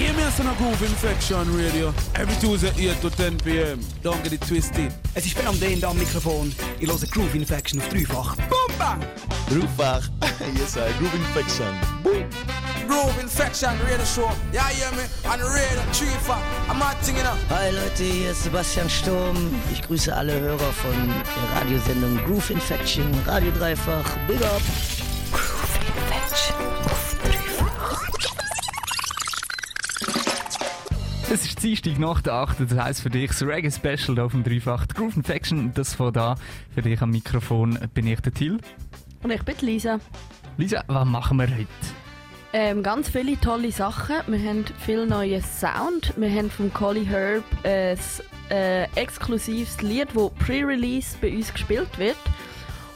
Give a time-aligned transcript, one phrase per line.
[0.00, 1.92] Hear me on a Groove Infection Radio.
[2.14, 3.80] Every Tuesday 8 to 10 p.m.
[4.02, 4.90] Don't get it twisted.
[5.14, 6.54] Es ist Ben am Den am Mikrofon.
[6.80, 8.34] Ich höre Groove Infection auf dreifach.
[8.48, 9.04] Boom, bang!
[9.50, 10.08] Dreifach.
[10.56, 10.88] yes, sir.
[10.98, 11.68] Groove Infection.
[12.02, 12.24] Boom.
[12.88, 14.30] Groove Infection Radio Show.
[14.54, 15.04] Ja, hear me?
[15.30, 16.40] On the radio, dreifach.
[16.70, 17.36] I'm not thinking up.
[17.50, 19.36] Hi Leute, hier ist Sebastian Sturm.
[19.70, 24.16] Ich grüße alle Hörer von der Radiosendung Groove Infection, Radio Dreifach.
[24.26, 24.99] Big up!
[31.62, 32.60] Dienstag nach der 8.
[32.60, 34.86] Das heisst für dich das Reggae Special auf dem Dreifach.
[34.86, 36.36] Die Groove Infection, das von da.
[36.74, 38.58] Für dich am Mikrofon bin ich der Till.
[39.22, 40.00] Und ich bin Lisa.
[40.56, 41.66] Lisa, was machen wir heute?
[42.54, 44.16] Ähm, ganz viele tolle Sachen.
[44.26, 46.14] Wir haben viel neuen Sound.
[46.16, 47.98] Wir haben von Collie Herb ein
[48.48, 52.16] äh, exklusives Lied, das pre-release bei uns gespielt wird.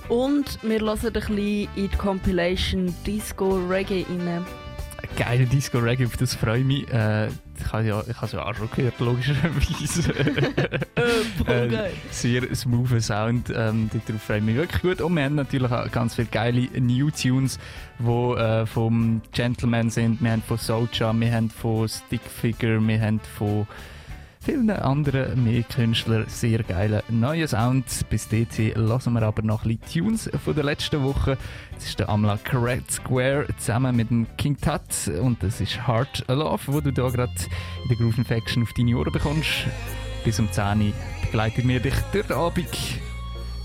[0.09, 4.47] Und wir hören ein bisschen in die Compilation Disco Reggae rein.
[5.17, 6.89] Geile Disco Reggae, auf das freue ich mich.
[6.89, 10.03] Äh, ich habe ja, es ja auch schon gehört, logischerweise.
[11.45, 11.93] Voll geil.
[12.11, 15.01] sehr smooth Sound, ähm, darauf freue ich mich wirklich gut.
[15.01, 17.59] Und wir haben natürlich auch ganz viele geile New Tunes,
[17.99, 20.23] die äh, vom Gentleman sind.
[20.23, 23.67] Wir haben von Soulja, wir haben von Stickfigure, wir haben von
[24.45, 28.05] vielen anderen mehr Künstler sehr geile neue Sounds.
[28.05, 31.39] Bis dahin lassen wir aber noch ein bisschen Tunes von der letzten Woche.
[31.75, 36.25] Das ist der Amla Red Square zusammen mit dem King Tut und das ist Heart
[36.29, 37.33] Love, wo du da gerade
[37.83, 39.67] in der Groove Infection auf deine Ohren bekommst.
[40.25, 42.69] Bis um 10 Uhr begleitet mir dich durch den Abend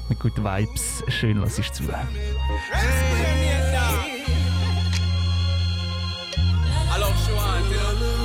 [0.07, 1.03] mit guten Vibes.
[1.09, 1.83] Schön, lass ich zu.
[1.83, 1.87] I
[6.99, 8.18] love Shawan,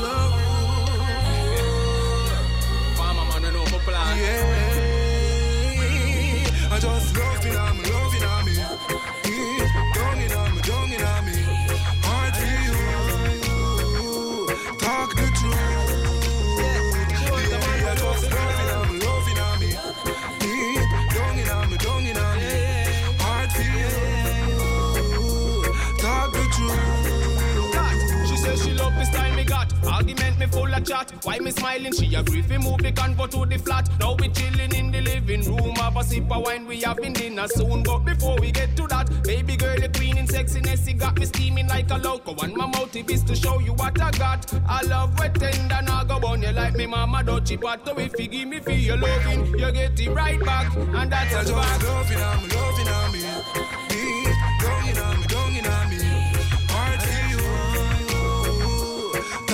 [29.94, 31.12] Argument me full of chat.
[31.22, 31.92] Why me smiling?
[31.92, 33.88] She agree fi move the convo to the flat.
[34.00, 35.76] Now we chilling in the living room.
[35.76, 36.66] Have a sip of wine.
[36.66, 37.84] We having dinner soon.
[37.84, 40.88] But before we get to that, baby girl, the queen in sexiness.
[40.88, 42.34] You got me steaming like a loco.
[42.42, 44.52] And my motive is to show you what I got.
[44.68, 45.80] I love wet tender.
[45.82, 47.54] Now go on you like me mama dodgy.
[47.54, 50.74] But if you give me for your loving, you get it right back.
[50.76, 51.84] And that's a fact.
[51.84, 53.93] loving me, loving on me.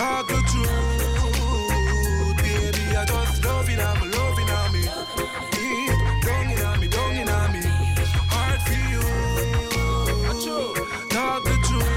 [0.00, 2.96] Talk the truth, baby.
[2.96, 4.82] I just loving on me, loving on me.
[6.24, 7.60] Down in on me, down on me.
[8.32, 9.02] Heart for you.
[11.10, 11.90] Talk the truth.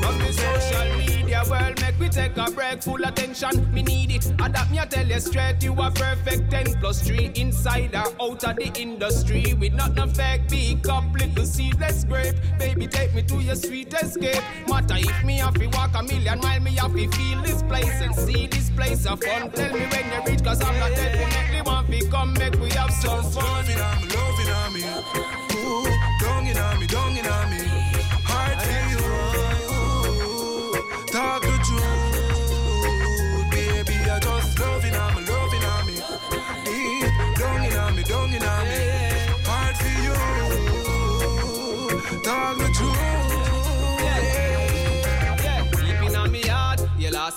[0.00, 1.77] From the social media world,
[2.08, 3.72] we take a break, full attention.
[3.72, 4.26] Me need it.
[4.40, 6.50] Adapt me, I tell you straight, you are perfect.
[6.50, 9.54] 10 plus 3 insider, out of the industry.
[9.54, 12.36] With not no fake, big up, little seedless grape.
[12.58, 14.42] Baby, take me to your sweet escape.
[14.68, 18.00] Matter if me have to walk a million mile, me have to feel this place
[18.00, 19.50] and see this place of fun.
[19.50, 22.90] Tell me when you reach, cause I'm not definitely want to come, make we have
[22.92, 23.44] some fun.
[23.44, 24.82] loving on me, loving on me.
[25.56, 25.90] Ooh,
[26.20, 27.58] down in on me, down in on me.
[28.24, 28.98] Heart for you.
[31.12, 31.97] Talk the truth,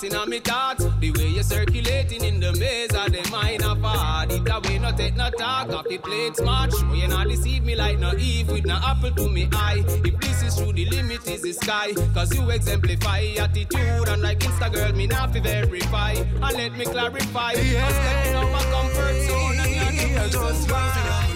[0.03, 0.85] you in me thoughts.
[0.99, 4.31] The way you're circulating in the maze of the mind of hard.
[4.31, 6.71] It away, no take no talk, off the plate smart.
[6.71, 9.83] Show you not deceive me like no Eve with no apple to me eye.
[10.03, 11.93] If this is true, the limit is the sky.
[12.13, 16.13] Cause you exemplify attitude, and like Insta girl, me not verify.
[16.13, 17.53] And let me clarify.
[17.53, 17.85] Yeah.
[17.85, 21.30] I'm stepping out my comfort zone, and you're the just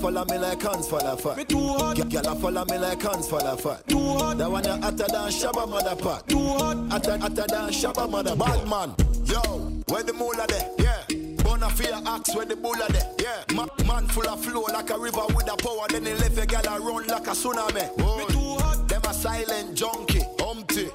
[0.00, 1.36] follow me like hands for the fat.
[1.36, 1.96] Me too hot.
[1.96, 3.86] Gyal a follow me like hands for the fat.
[3.88, 4.38] Too hot.
[4.38, 6.28] That one a hotter than Shabba mother pot.
[6.28, 6.76] Too hot.
[6.90, 9.40] Hotter, hotter than Shabba mother Bad man, yo,
[9.88, 10.70] where the moolah there?
[10.78, 11.02] Yeah.
[11.38, 13.10] Bonafide axe where the bulla there?
[13.20, 13.54] Yeah.
[13.54, 15.86] Ma- man full of flow like a river with a power.
[15.88, 17.96] Then he left a gal a run like a tsunami.
[17.96, 18.88] Me too hot.
[18.88, 20.90] Them a silent junkie, umpty.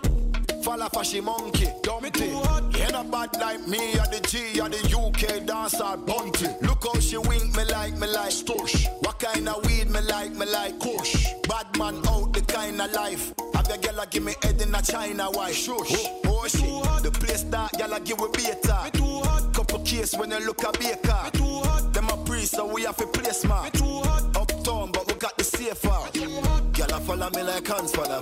[0.74, 2.30] A she monkey, dumpty.
[2.30, 6.48] You not bad like me, or the G, the UK dancer, bunty.
[6.62, 8.88] Look how she wink me like, me like, stush.
[9.06, 11.28] What kind of weed me like, me like, kush.
[11.48, 13.34] Bad man out the kind of life.
[13.54, 15.54] Have your a give me head in a China white.
[15.54, 16.08] Shush.
[16.26, 17.04] Oh, shit.
[17.04, 18.82] The place that a give we beta.
[18.84, 19.54] Me too hot.
[19.54, 21.20] Couple case when you look a baker.
[21.24, 21.94] Me too hot.
[21.94, 23.66] Them a priest, so we have to place man.
[23.66, 24.24] Me too hot.
[24.36, 26.14] Uptown, but we got the safe out.
[26.14, 28.22] Girl a follow me like hands follow.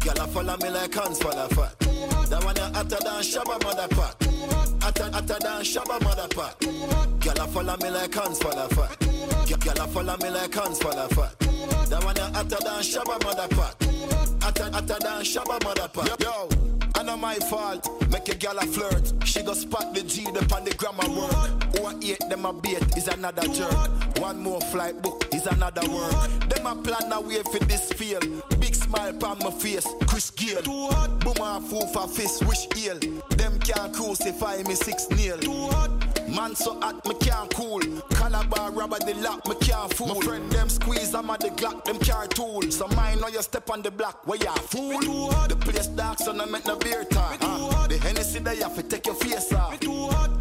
[0.00, 1.78] Girl a follow me like hands the fat.
[2.30, 4.16] That one a hotter than Shabba mother pot.
[4.82, 6.58] Hotter, hotter than Shabba mother pot.
[7.20, 8.98] Girl a follow me like hands the fat.
[9.60, 11.38] Girl a follow me like hands the fat.
[11.90, 13.74] That one a hotter than Shabba mother pot.
[14.42, 16.20] Hotter, hotter than Shabba mother pot.
[16.20, 16.48] Yo,
[17.00, 17.88] I know my fault.
[18.10, 19.14] Make a gal a flirt.
[19.24, 21.78] She go spot the G upon the grammar work.
[21.78, 24.18] Who eight them a bait is another jerk.
[24.18, 26.28] One more flight book is another work.
[26.50, 28.20] Them a plan a way for this feel.
[28.58, 29.86] Big smile on my face.
[30.06, 30.60] Chris Gale.
[30.60, 31.20] Too hot.
[31.20, 32.44] Boom a fool for fist.
[32.44, 32.98] Wish ill.
[33.30, 35.38] Them can't crucify me six nil.
[35.38, 36.19] Too hot.
[36.34, 37.80] Man so hot, me can't cool.
[38.10, 40.14] Calabar rubber the lock, me can't fool.
[40.14, 42.62] My friend them squeeze, I'm at the Glock, them car tool.
[42.70, 45.00] So mine know you step on the block, where ya fool.
[45.00, 45.48] too hot.
[45.48, 47.32] The place dark, so I make no beer talk.
[47.32, 47.88] Me too hot.
[47.90, 49.72] The Hennessy they have to take your face off.
[49.72, 50.39] Me too hot.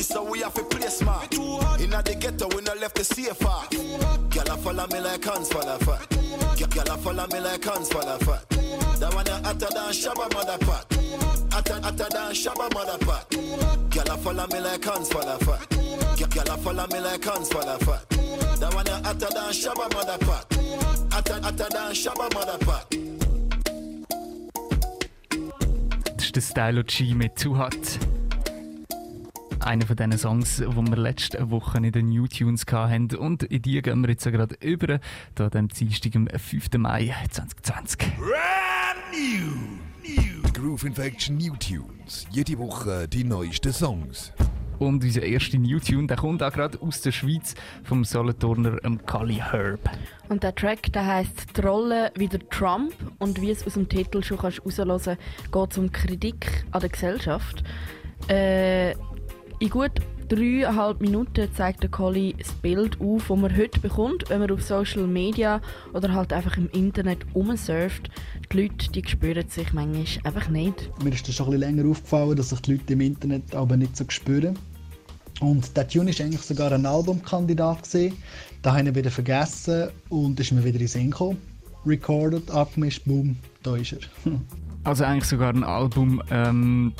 [0.00, 1.30] A so we have play smart.
[1.36, 1.58] Me.
[1.84, 3.70] Inna the ghetto, we no left the safe off.
[3.70, 6.88] A follow me like hands the fat.
[6.88, 8.48] A follow me like hands the fat.
[8.98, 10.86] That one a hotter than Shabba mother pot.
[11.52, 13.34] Hotter, hotter than Shabba mother pot.
[14.08, 16.48] A follow me like hands the fat.
[16.48, 18.08] A follow me like hands the fat.
[18.58, 20.46] That one a hotter than Shabba mother pot.
[21.12, 22.86] Hotter, hotter than Shabba mother pot.
[26.16, 27.76] Das ist der Style G mit Hot.
[29.60, 33.14] Einer von diesen Songs, die wir letzte Woche in den New Tunes hatten.
[33.14, 35.00] Und in die gehen wir jetzt gerade über,
[35.34, 36.78] da am Dienstag, am 5.
[36.78, 38.12] Mai 2020.
[40.54, 42.26] Groove Infection New Tunes.
[42.30, 44.32] Jede Woche die neuesten Songs.
[44.78, 47.54] Und unser erster New Tune, der kommt auch gerade aus der Schweiz
[47.84, 49.90] vom Solothurner ähm, Kali Herb.
[50.30, 54.22] Und der Track der heisst «Trollen wie der Trump» und wie es aus dem Titel
[54.22, 57.62] schon kannst geht es um Kritik an der Gesellschaft.
[58.28, 58.94] Äh,
[59.60, 59.92] in gut
[60.28, 64.62] dreieinhalb Minuten zeigt der Colli das Bild auf, das man heute bekommt, wenn man auf
[64.62, 65.60] Social Media
[65.92, 68.10] oder halt einfach im Internet rumsurft.
[68.50, 70.90] Die Leute die spüren sich manchmal einfach nicht.
[71.04, 73.76] Mir ist das schon ein bisschen länger aufgefallen, dass sich die Leute im Internet aber
[73.76, 74.58] nicht so spüren.
[75.40, 77.82] Und der Tune war eigentlich sogar ein Albumkandidat.
[77.82, 78.16] Gewesen.
[78.62, 81.38] Da habe ich ihn wieder vergessen und ist mir wieder in Sinn gekommen.
[81.86, 84.00] Recorded, abgemischt, boom, da ist er.
[84.82, 86.22] Also eigentlich sogar ein Album.
[86.30, 86.94] Ähm,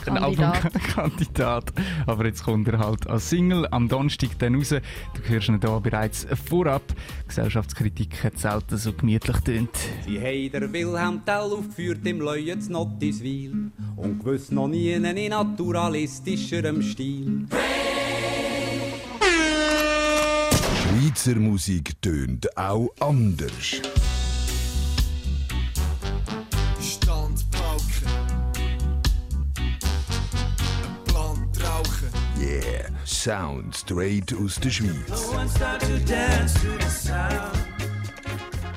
[0.00, 0.64] ein Kandidat.
[0.64, 1.72] Albumkandidat.
[2.06, 4.70] Aber jetzt kommt er halt als Single am Donnerstag dann raus.
[4.70, 6.82] Du hörst ihn hier bereits vorab.
[7.28, 9.76] Gesellschaftskritik hat selten so gemütlich tönt.
[10.06, 15.02] Sie haben der Wilhelm Tell aufgeführt im Leuen zu Nottiswil und gewiss noch nie in
[15.02, 17.46] naturalistischerem Stil.
[20.82, 23.80] Schweizer Musik tönt auch anders.
[33.04, 35.30] Sound straight aus der Schweiz.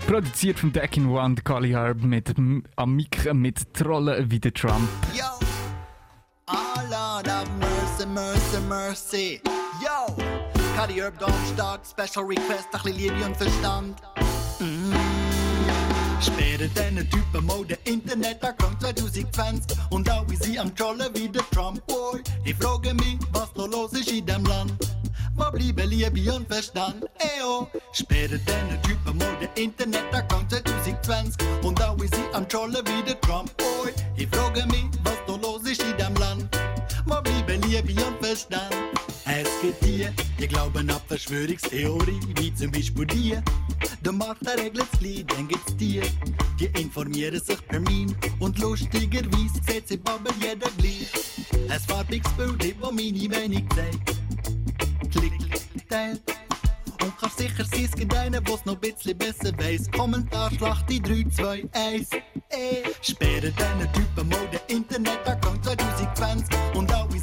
[0.05, 4.89] Produziert von Deck in One, Kali Harb mit am Mic mit Trollen wie der Trump.
[5.13, 5.23] Yo!
[6.49, 6.53] Oh
[6.89, 9.41] Lord have mercy, mercy, mercy.
[9.81, 10.15] Yo!
[10.75, 14.01] Kadi Herb Donnerstag, Special Request, ein bisschen Liebe und Verstand.
[14.59, 15.16] Mm.
[16.19, 22.21] Sperre deine Typen Mode Internet-Account 2020 und alle sie am Trollen wie der Trump Boy.
[22.43, 24.73] Ich frage mich, was da los ist in dem Land.
[25.35, 27.05] Wo bleiben Liebe und Verstand?
[27.19, 27.67] Eyo!
[27.91, 33.93] Sperre deine Typen Mode Internet-Account 2020 und alle sie am Trollen wie der Trump Boy.
[34.15, 36.47] Ich frage mich, was da los ist in dem Land.
[37.05, 38.86] Wo bleiben Liebe und Verstand?
[39.39, 40.07] Es gibt die,
[40.39, 43.37] die glauben an Verschwörungstheorie, wie zum Beispiel die.
[44.03, 46.01] Der Markt der regelt das Lied, dann gibt's die,
[46.59, 51.11] die informieren sich per Meme und lustigerweise sieht sie aber jeder gleich.
[51.69, 54.15] Ein farbiges Bild, das meine Meinung zeigt.
[55.11, 56.21] Klick, teilt.
[57.03, 59.89] Und kannst sicher sein, es gibt einen, wo's noch ein bisschen besser weiss.
[59.91, 62.09] Kommentarschlacht in 3, 2, 1.
[62.49, 62.83] Eh.
[63.01, 67.16] Sperre deine Typen Mode Internet-Account 2020 und alle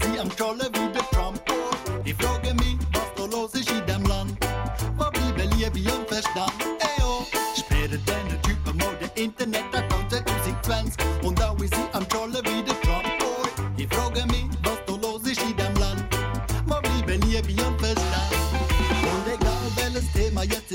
[9.25, 9.64] internet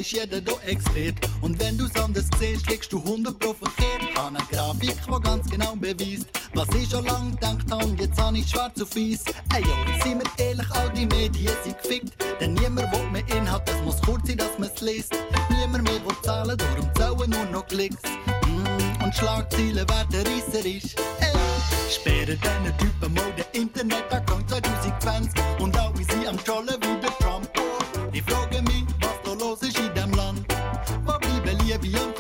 [0.08, 1.16] jeder da exkret.
[1.42, 4.16] Und wenn du's anders siehst, liegst du 100 pro verkehrt.
[4.16, 8.38] Habe eine Grafik, die ganz genau beweist, was ich schon lang gedacht habe, jetzt habe
[8.38, 9.24] ich schwarz auf weiß.
[9.56, 12.14] Ey, yo, sind wir ehrlich, all die Medien sind gefickt.
[12.40, 15.14] Denn niemand will mehr Inhalt, es muss kurz sein, dass man's liest.
[15.50, 18.02] Niemand mehr will zahlen, darum zählen nur noch Klicks.
[18.48, 20.96] Mm, und Schlagzeilen werden reisserisch.
[21.20, 21.34] Ey,
[21.90, 26.79] sperren diesen Typen mal den Internet-Account 2020 und alle sind am Trollen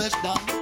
[0.09, 0.58] has done.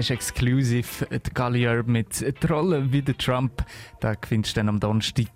[0.00, 3.64] Ist exklusiv die Gallier mit Trollen wie der Trump.
[4.00, 5.26] Da findest du dann am Donnerstag.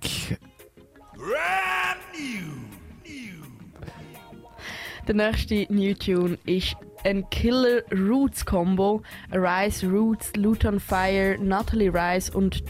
[5.06, 9.02] Der nächste New Tune ist ein Killer Roots Combo.
[9.32, 12.64] Rise Roots, Luton Fire, Natalie Rice und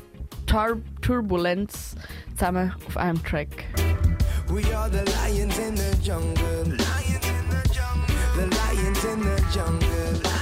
[0.47, 1.95] Tar Turbulence
[2.33, 3.67] zusammen auf einem Track.
[4.49, 6.65] We are the lions in the jungle.
[6.65, 8.15] Lions in the jungle.
[8.35, 10.34] The lions in the jungle.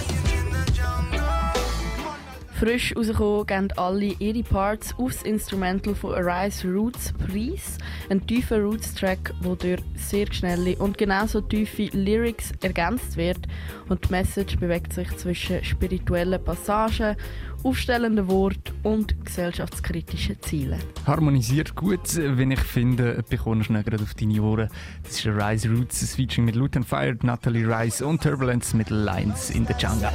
[2.63, 7.77] Frisch rausgekommen geben alle ihre Parts aufs Instrumental von Arise Roots Preis.
[8.09, 13.49] Ein tiefer Roots-Track, der durch sehr schnelle und genauso tiefe Lyrics ergänzt wird.
[13.89, 17.17] Und die Message bewegt sich zwischen spirituellen Passagen,
[17.65, 20.79] aufstellenden Worten und gesellschaftskritischen Zielen.
[21.05, 24.69] Harmonisiert gut, wenn ich finde, bekommst du gerade auf deine Ohren.
[25.03, 29.51] Das ist Rise Roots, das Featuring mit Luton Fire, Natalie Rice und Turbulence mit Lines
[29.51, 30.13] in the Jungle.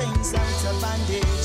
[0.00, 1.39] Chains out of.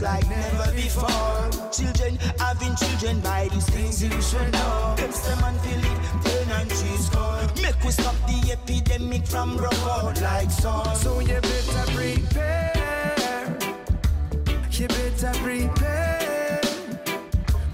[0.00, 1.50] Like never before.
[1.70, 4.94] Children having children by these things you should know.
[4.96, 7.42] Them stem and feel it, turn and cheese score.
[7.60, 10.96] Make we stop the epidemic from out like sun.
[10.96, 13.58] So you better prepare.
[14.70, 16.60] You better prepare.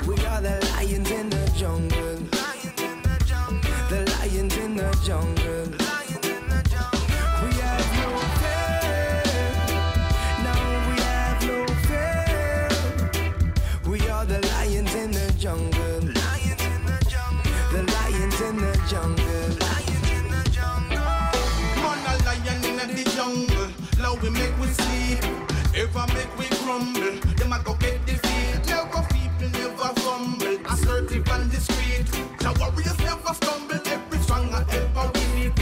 [0.09, 2.19] We are the lions in the jungle.
[3.89, 5.36] The lions in the jungle.
[25.97, 28.67] Ever make we crumble, them a go get defeat.
[28.67, 32.05] Never people never fumble, assertive and discreet.
[32.39, 35.57] The warriors never stumble, every stronger ever weak.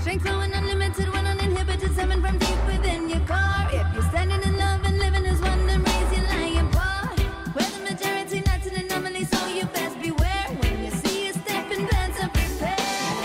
[0.00, 3.68] Strength flowing unlimited when uninhibited, seven from deep within your core.
[3.70, 7.14] If you're standing in love and living as one, then raise your lion paw.
[7.54, 10.46] We're the majority, not an anomaly, so you best beware.
[10.58, 12.76] When you see a step in dance and prepare.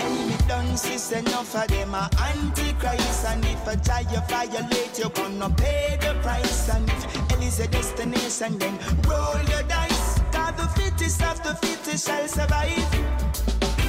[0.06, 2.53] Enemy done sis enough of them are antichrist
[3.34, 7.58] And if a child you violate you gonna pay the price And if hell is
[7.58, 12.94] a destination then roll your dice Cause the fittest of the fittest shall survive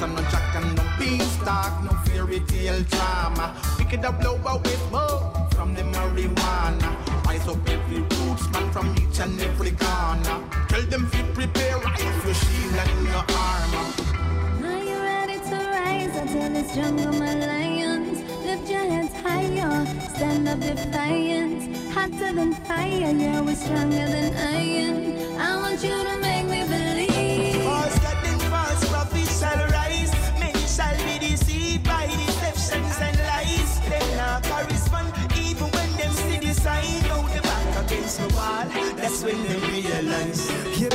[0.00, 3.54] Some no jack and no beanstalk, no fairy tale drama.
[3.78, 6.90] We wicked a blow away smoke from the marijuana.
[7.24, 10.36] Rise up every roots man from each and every corner.
[10.68, 13.86] Tell them fit prepare rise your shield and your armor.
[14.66, 17.75] Are you ready to rise up to this jungle, my lions?
[18.88, 21.76] Lift higher, stand up defiant.
[21.92, 25.38] Hotter than fire, yeah, we're stronger than iron.
[25.40, 27.64] I want you to make me believe.
[27.64, 30.12] False God and false prophets shall rise.
[30.38, 33.80] Many shall be deceived by deceptions and lies.
[33.90, 37.02] They not correspond even when them see the sign.
[37.08, 38.66] Now the back against the wall.
[38.96, 40.48] That's when they realize.
[40.80, 40.88] You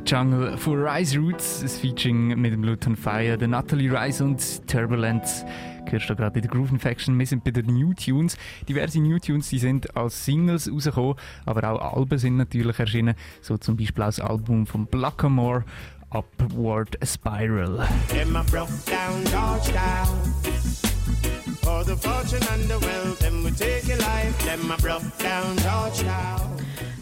[0.00, 4.66] the Jungle von Rise Roots, das Featuring mit dem Luton Fire, der Natalie Rise und
[4.66, 5.44] Turbulence.
[5.88, 7.18] Hörst du gerade in der Groove Infection.
[7.18, 8.36] Wir sind bei den New Tunes.
[8.68, 13.14] Diverse New Tunes die sind als Singles rausgekommen, aber auch Alben sind natürlich erschienen.
[13.40, 15.64] So zum Beispiel auch das Album von Blackamore,
[16.10, 17.88] Upward Spiral.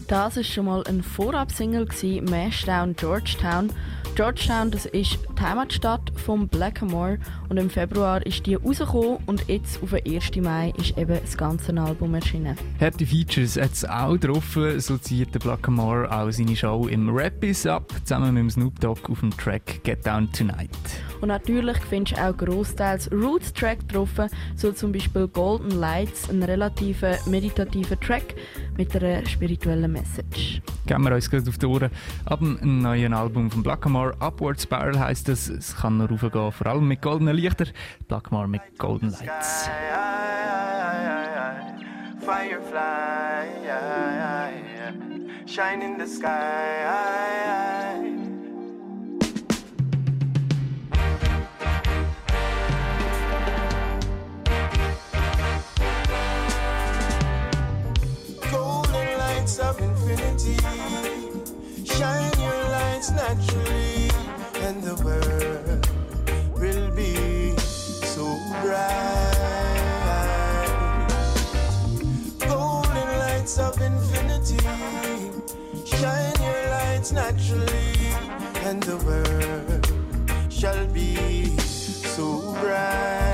[0.09, 1.87] Das war schon mal ein Vorab-Single,
[2.27, 3.71] Mashdown Georgetown.
[4.15, 9.81] Georgetown, das ist die Heimatstadt von Blackamore und im Februar ist die rausgekommen und jetzt
[9.81, 10.35] auf den 1.
[10.37, 12.57] Mai ist eben das ganze Album erschienen.
[12.79, 17.43] Harte Features hat es auch drauf, so zieht der Blackamore auch seine Show im Rap
[17.43, 20.69] Is ab, zusammen mit dem Snoop Dogg auf dem Track Get Down Tonight.
[21.21, 24.09] Und natürlich findest du auch großteils Roots-Track drauf,
[24.55, 28.35] so zum Beispiel Golden Lights, ein relativ meditativer Track
[28.77, 30.61] mit einer spirituellen Message.
[30.85, 31.91] Gehen wir uns gerade auf die Ohren.
[32.25, 36.67] Ab dem neuen Album von Blackamore, Upward Spiral heisst es, es kann noch raufgehen, vor
[36.67, 37.69] allem mit goldenen Lichtern.
[38.07, 39.69] Blackamore mit Golden Lights.
[42.19, 43.47] Firefly,
[45.45, 46.85] shine in the sky.
[58.51, 60.57] Golden lights of infinity.
[61.85, 63.98] Shine your lights naturally,
[64.69, 65.89] and the world
[66.53, 68.25] will be so
[68.61, 69.47] bright.
[72.37, 74.59] Golden lights of infinity.
[75.85, 77.95] Shine your lights naturally,
[78.67, 79.87] and the world
[80.51, 83.28] shall be so bright.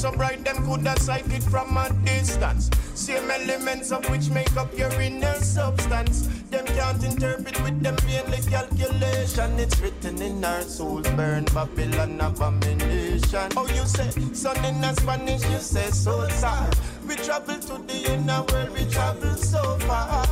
[0.00, 2.70] So bright, them could have sight it from a distance.
[2.94, 6.26] Same elements of which make up your inner substance.
[6.48, 9.58] Them can't interpret with them mainly calculation.
[9.58, 13.52] It's written in our souls, burn Babylon abomination.
[13.54, 16.70] Oh, you say sun in a Spanish, you say so far.
[17.06, 20.24] We travel to the inner world, we travel so far.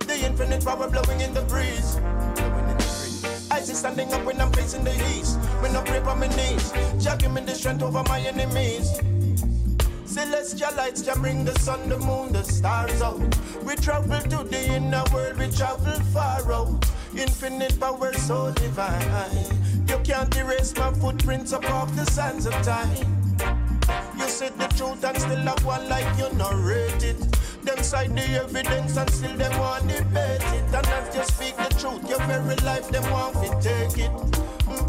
[0.00, 2.00] The infinite power blowing in the breeze.
[3.74, 5.38] Standing up when I'm facing the east.
[5.60, 9.00] When I pray on my knees, Jah give me the strength over my enemies.
[10.06, 13.20] Celestial lights can bring the sun, the moon, the stars out.
[13.64, 16.86] We travel to the inner world, we travel far out.
[17.14, 19.44] Infinite power so divine.
[19.88, 22.96] You can't erase my footprints off the sands of time.
[24.16, 27.36] You said the truth and still have one like you narrate it.
[27.66, 30.64] Them cite the evidence and still them want debate it.
[30.72, 34.12] And not just speak the truth, your very life them want to take it.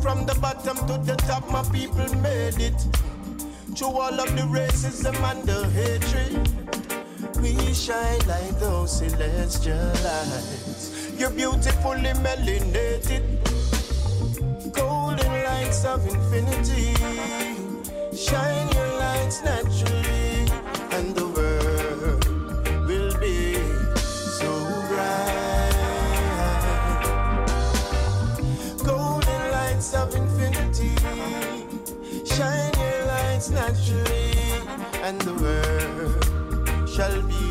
[0.04, 2.80] From the bottom to the top, my people made it.
[3.76, 6.48] Through all of the racism and the hatred,
[7.42, 11.12] we shine like those celestial lights.
[11.18, 13.24] You're beautifully melanated,
[14.72, 16.94] golden lights of infinity.
[18.16, 20.17] Shine your lights naturally,
[32.38, 34.32] shine your lights naturally,
[35.02, 37.42] and the world shall be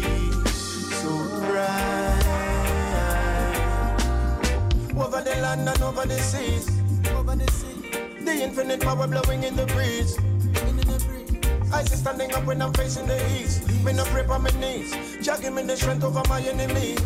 [1.01, 1.11] so
[1.46, 2.22] bright.
[4.94, 6.70] Over the land and over the seas,
[7.16, 7.90] over the sea,
[8.25, 10.16] the infinite power blowing in the breeze.
[11.72, 13.68] I see standing up when I'm facing the east.
[13.85, 14.94] Me no pray on my knees.
[15.20, 17.01] Jah give me the strength over my enemies.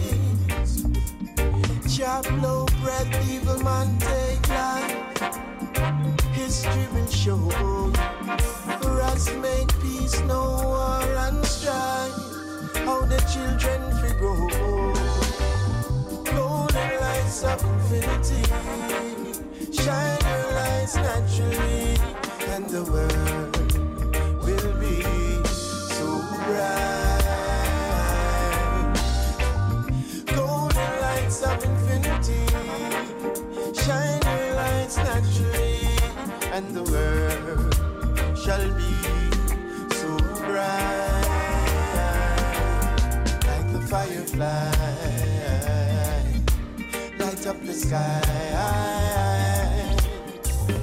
[1.97, 6.20] Jah blow breath, evil man take life.
[6.41, 7.37] History will show.
[8.83, 12.17] Rats make peace, no war and strife.
[12.87, 14.49] How the children fi grow.
[16.25, 18.43] Golden lights of infinity.
[19.71, 21.99] Shine your lights naturally,
[22.55, 23.50] and the world
[38.51, 38.95] shall be
[39.95, 40.11] so
[40.43, 41.29] bright.
[43.47, 44.73] Like the firefly,
[47.21, 48.23] light up the sky.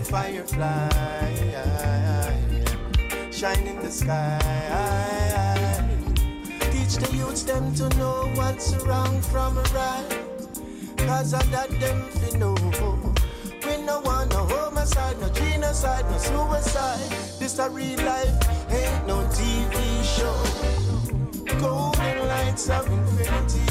[0.04, 1.34] Firefly
[3.32, 4.40] shine in the sky.
[6.72, 10.08] Teach the youths them to know what's wrong from right.
[11.06, 12.97] Cause of that them fi know.
[15.68, 17.10] Genocide, no suicide.
[17.40, 19.76] This a real life, ain't no TV
[20.16, 20.40] show.
[21.60, 23.66] Golden lights of infinity.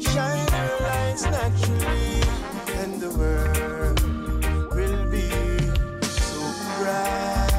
[0.00, 2.22] Shine your lights naturally,
[2.80, 4.00] and the world
[4.74, 5.28] will be
[6.00, 6.40] so
[6.78, 7.52] bright.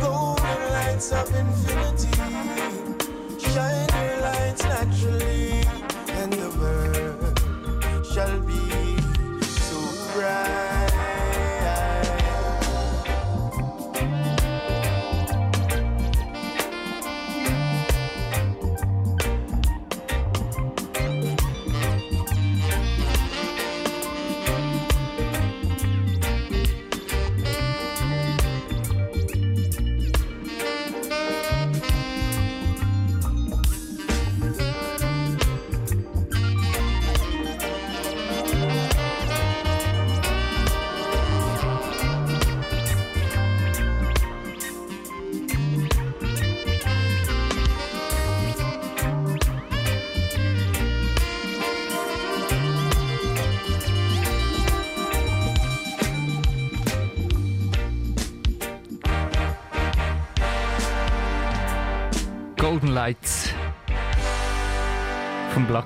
[0.00, 2.10] Golden lights of infinity.
[3.38, 3.79] Shine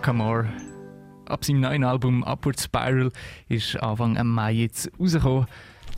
[0.04, 0.52] Blackamore.
[1.24, 3.10] Ab seinem neuen Album Upward Spiral
[3.48, 5.46] ist Anfang Mai jetzt rausgekommen.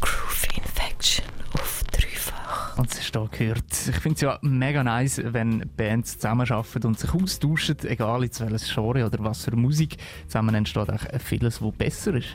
[0.00, 2.78] Groove Infection auf dreifach.
[2.78, 3.64] Und es ist da gehört.
[3.72, 8.72] Ich finde es ja mega nice, wenn Bands zusammenarbeiten und sich austauschen, egal jetzt welches
[8.72, 9.96] Genre oder was für Musik.
[10.28, 12.28] Zusammen entsteht auch vieles, was besser ist.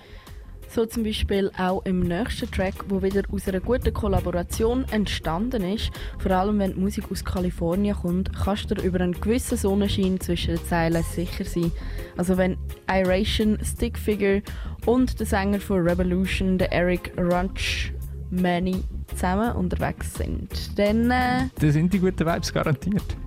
[0.74, 5.92] So zum Beispiel auch im nächsten Track, wo wieder aus einer guten Kollaboration entstanden ist.
[6.18, 10.22] Vor allem wenn die Musik aus Kalifornien kommt, kannst du dir über einen gewissen Sonnenschein
[10.22, 11.74] zwischen den Zeilen sicher sein.
[12.16, 12.58] Also wenn
[12.90, 14.44] Iration, Stickfigure
[14.86, 17.92] und der Sänger von Revolution, der Eric Runch
[18.30, 20.80] Manny, zusammen unterwegs sind.
[20.80, 23.18] Dann äh, Da sind die guten Vibes garantiert.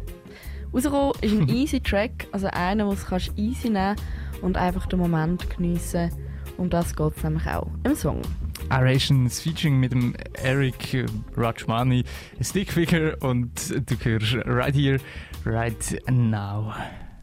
[0.73, 3.97] rausgekommen ist ein easy Track, also einer, den du kannst easy nehmen
[4.41, 6.11] und einfach den Moment geniessen.
[6.57, 8.23] Um das geht es nämlich auch im Song.
[8.69, 12.05] Arations Featuring mit dem Eric Rajmani,
[12.41, 14.99] Stickfigure und du hörst Right Here,
[15.45, 16.73] Right Now.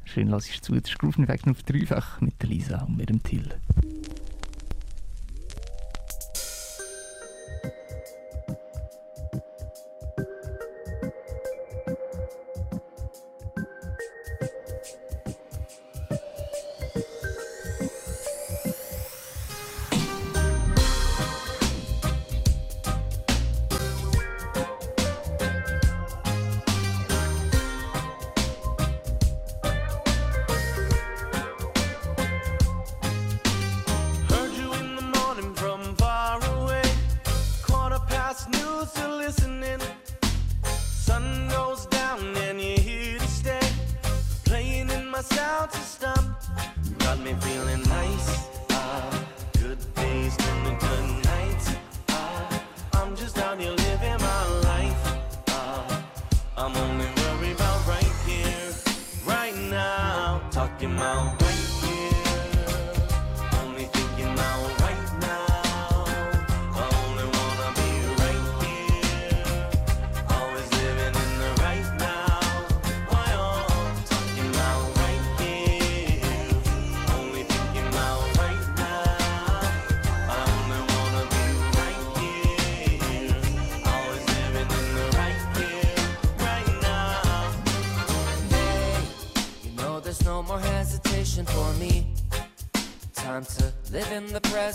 [0.04, 0.74] Schön, lass ich zu.
[0.74, 3.48] Das ist Groove auf dreifach mit der Lisa und mit dem Till.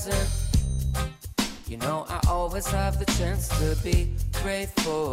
[0.07, 0.31] present.
[1.67, 5.06] You know, I always have the chance to be grateful.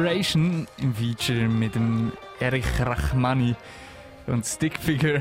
[0.00, 3.54] Generation im Feature mit dem Eric Rachmani
[4.28, 5.20] und Stickfigure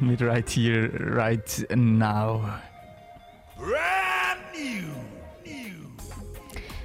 [0.00, 2.42] mit Right Here, Right Now.
[3.56, 4.88] Brand new!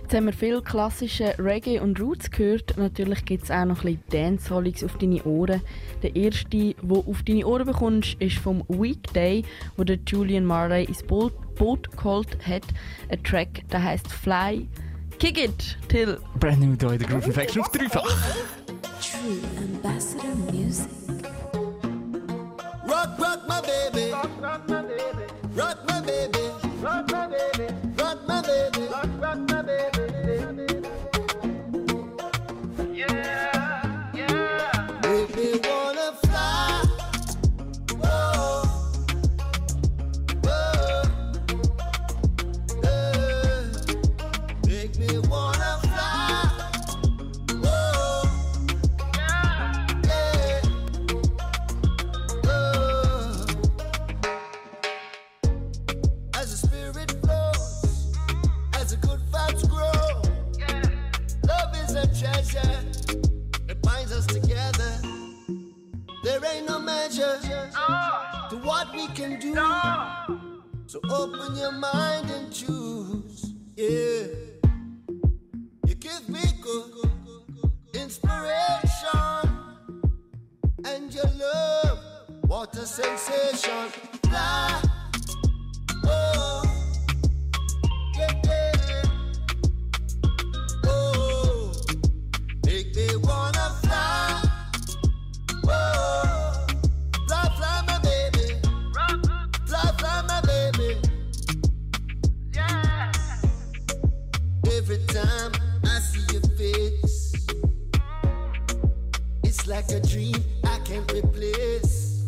[0.03, 2.77] Jetzt haben wir viel klassischen Reggae und Roots gehört.
[2.77, 5.61] Natürlich gibt es auch noch ein bisschen Dance auf deine Ohren.
[6.03, 9.43] Der erste, den du auf deine Ohren bekommst, ist vom Weekday,
[9.75, 12.63] wo der Julian Marley ins Boot geholt hat.
[13.09, 14.67] Ein Track, der heißt Fly.
[15.23, 16.97] kick it till brand new toy.
[16.97, 20.91] the Groove Infection of True Ambassador Music.
[22.85, 24.11] Rock, rock, my baby.
[24.11, 25.25] Rock, rock, my baby.
[25.55, 26.39] Rock, my baby.
[26.81, 27.32] Rock, my baby.
[69.23, 69.53] can do.
[69.53, 70.39] No.
[70.85, 73.53] So open your mind and choose.
[73.75, 74.27] Yeah.
[75.87, 77.09] You give me good
[77.93, 79.49] inspiration
[80.85, 81.99] and your love.
[82.47, 83.89] What a sensation.
[84.23, 84.92] Fly.
[109.73, 112.23] Like a dream I can't replace.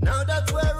[0.00, 0.71] Now that we're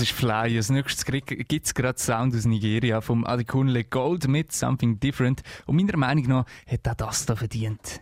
[0.00, 0.56] Das ist Fly.
[0.56, 5.42] Als nächstes gibt es gerade Sound aus Nigeria vom Adekunle Gold mit Something Different.
[5.66, 8.00] Und meiner Meinung nach hat er das da verdient.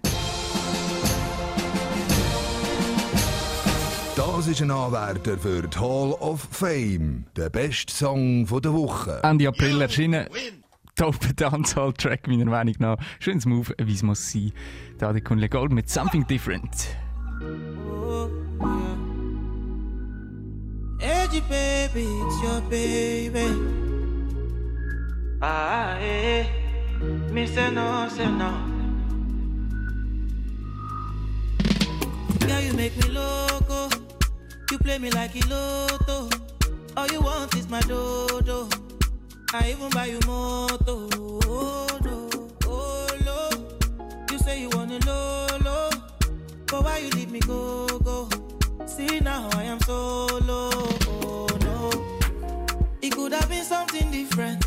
[4.14, 7.24] Das ist ein Anwärter für die Hall of Fame.
[7.34, 9.18] Der beste Song der Woche.
[9.24, 10.28] Ende April erschienen.
[10.94, 12.98] Top Dancehall-Track meiner Meinung nach.
[13.18, 14.52] Schönes Move, wie es muss sein.
[15.00, 16.96] Der Adekunle Gold mit Something Different.
[21.00, 23.46] Edgy baby, it's your baby.
[25.40, 26.44] Ah, eh.
[27.30, 28.50] Me say no, say no.
[32.46, 33.88] Girl, you make me loco.
[34.70, 36.28] You play me like a lotto.
[36.96, 38.68] All you want is my dodo.
[39.54, 41.08] I even buy you moto.
[41.46, 42.28] Oh, no,
[42.66, 43.50] oh, no.
[44.32, 45.90] You say you want a lolo.
[46.66, 48.28] But why you leave me go, go?
[48.86, 50.77] See now I am solo.
[53.00, 53.06] Oh.
[53.06, 54.66] It could have been something different.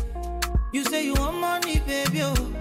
[0.72, 2.22] You say you want money, baby.
[2.22, 2.54] Oh.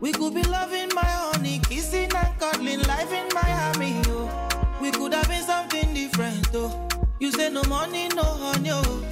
[0.00, 4.00] We could be loving my honey, kissing and cuddling, life in Miami.
[4.06, 4.78] Oh.
[4.80, 6.48] We could have been something different.
[6.54, 6.88] Oh.
[7.18, 8.70] You say no money, no honey.
[8.72, 9.04] Oh.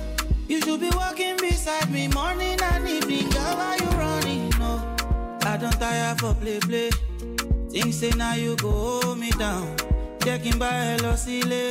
[0.48, 3.28] You should be walking beside me morning and evening.
[3.30, 4.48] Girl, why you running?
[4.59, 4.96] No.
[5.42, 6.90] I don't tire for play, play.
[7.70, 9.76] Think say now you go hold me down.
[10.24, 11.70] Checking by hello silly.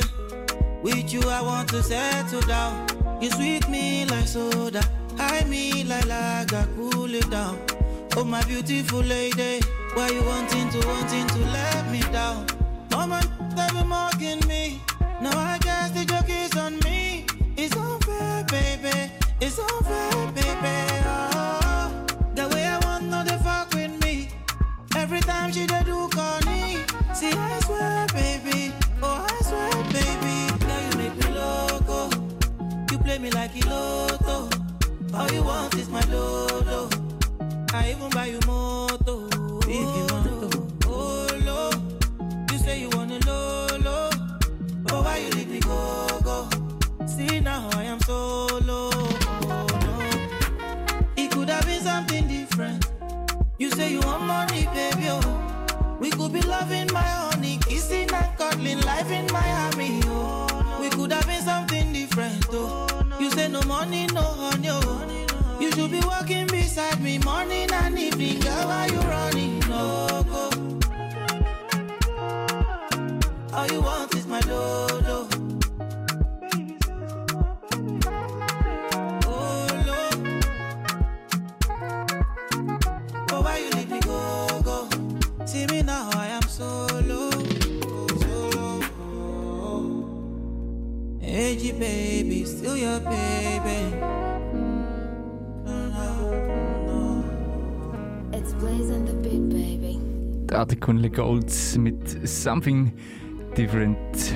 [0.80, 2.97] With you I want to settle down.
[3.20, 4.82] You sweet me like soda,
[5.16, 7.58] high me like lager, cool it down.
[8.16, 9.60] Oh my beautiful lady,
[9.94, 12.46] why you wanting to wanting to let me down?
[12.90, 13.20] Mama,
[13.56, 14.80] they be mocking me.
[15.20, 17.26] Now I guess the joke is on me.
[17.56, 19.10] It's unfair, baby.
[19.40, 20.76] It's unfair, baby.
[21.04, 24.28] Oh, the way I want, no, they fuck with me.
[24.96, 26.78] Every time she dey do corny.
[27.14, 28.67] See, I swear, baby.
[33.08, 34.50] Play me like a lotto.
[35.14, 36.90] All you want is my dodo.
[37.72, 39.26] I even buy you moto.
[39.62, 40.68] If you want to.
[40.86, 41.70] Oh, oh lo.
[42.52, 44.10] You say you want a lolo.
[44.90, 46.48] Oh, why you leave me go, go?
[47.06, 48.90] See, now I am solo.
[48.92, 49.94] Oh, no.
[51.16, 52.90] It could have been something different.
[53.58, 55.06] You say you want money, baby.
[55.08, 55.96] Oh.
[55.98, 60.02] We could be loving my honey, kissing and cuddling, life in Miami.
[60.04, 60.47] Oh.
[92.78, 93.96] Hallelujah, baby.
[98.36, 99.98] It's blazing the beat, baby.
[100.54, 102.92] Adi Kunle Gold mit Something
[103.56, 104.32] Different.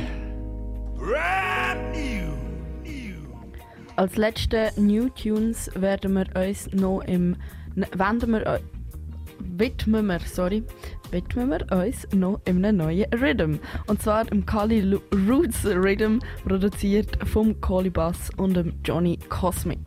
[3.95, 7.36] Als letzte New Tunes werden wir uns noch im
[7.76, 8.61] wenden wir
[9.38, 10.64] widmen wir, sorry,
[11.13, 13.59] widmen wir uns noch in einem neuen Rhythm.
[13.87, 14.99] Und zwar im Kali
[15.29, 19.79] Roots Rhythm, produziert vom Kali Bass und dem Johnny Cosmic.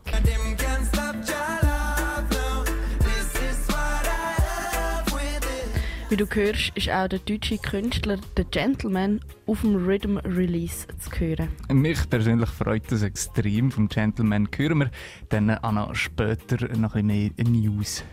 [6.08, 11.10] Wie du hörst, ist auch der deutsche Künstler The Gentleman auf dem Rhythm Release zu
[11.18, 11.48] hören.
[11.68, 13.72] Mich persönlich freut das extrem.
[13.72, 14.90] Vom Gentleman hören wir
[15.30, 15.58] dann
[15.94, 18.04] später noch ein bisschen mehr News.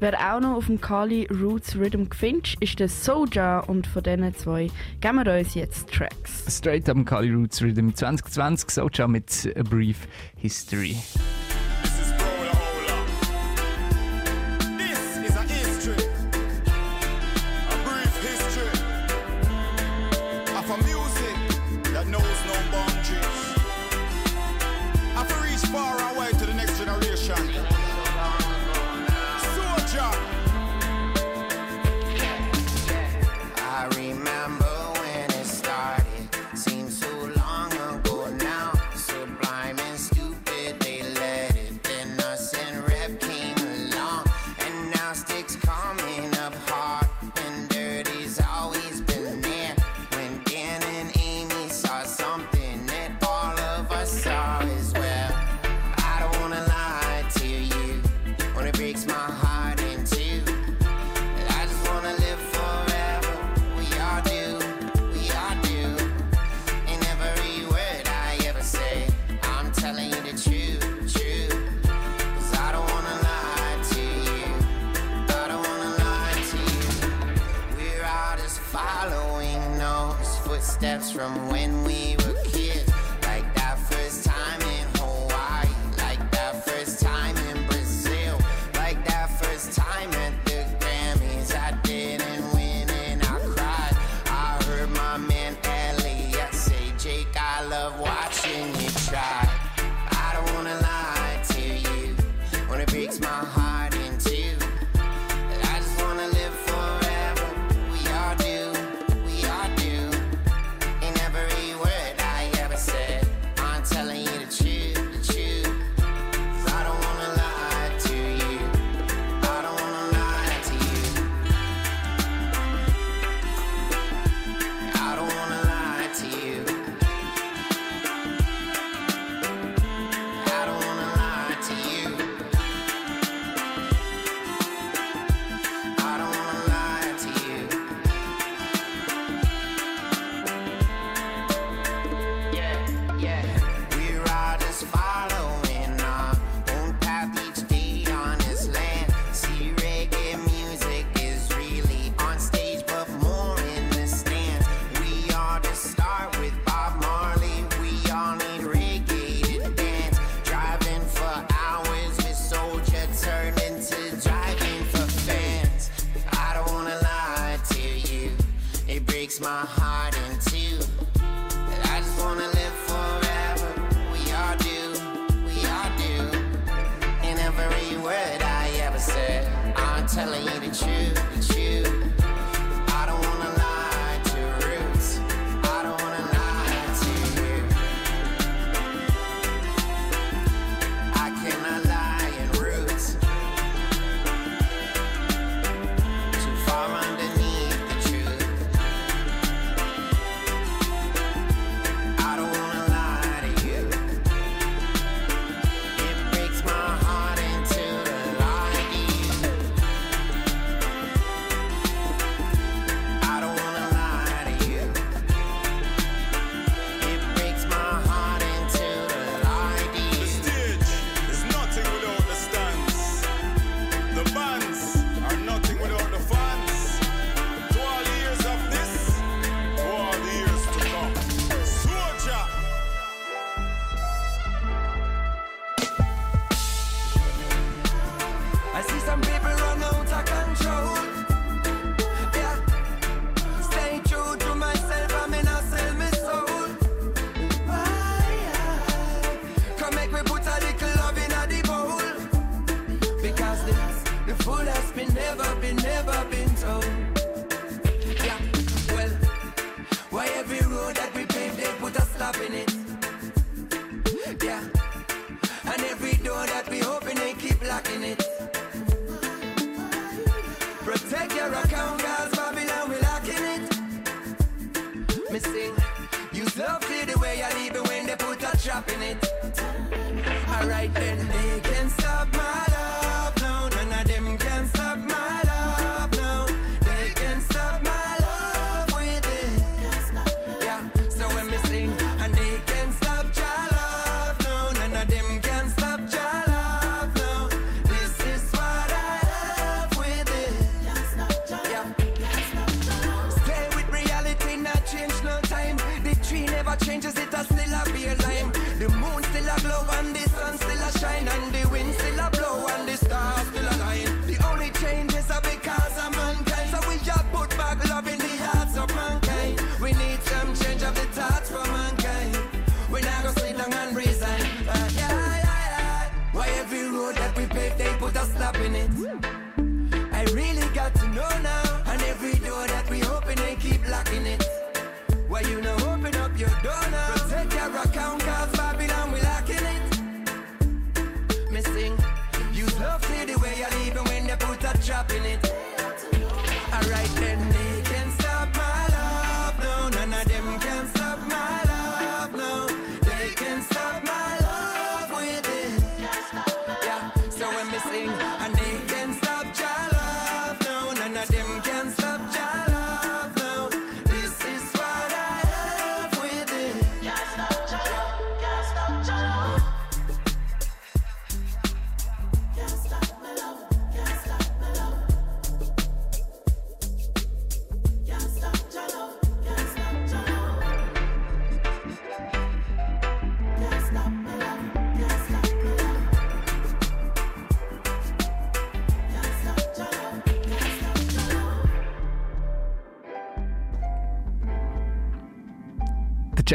[0.00, 4.34] Wer auch noch auf dem Kali Roots Rhythm findet, ist der Soja und von diesen
[4.34, 6.46] zwei geben wir uns jetzt Tracks.
[6.48, 10.96] Straight am Kali Roots Rhythm 2020 Soja mit A Brief History.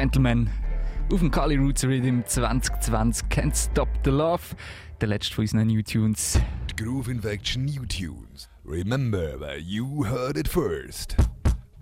[0.06, 0.52] The Gentleman
[1.12, 4.44] auf dem Kali Roots Rhythm 2020 Can't Stop the Love.
[5.02, 6.40] Der letzte von unseren New Tunes.
[6.78, 8.48] Groove Infection New Tunes.
[8.64, 11.16] Remember where you heard it first.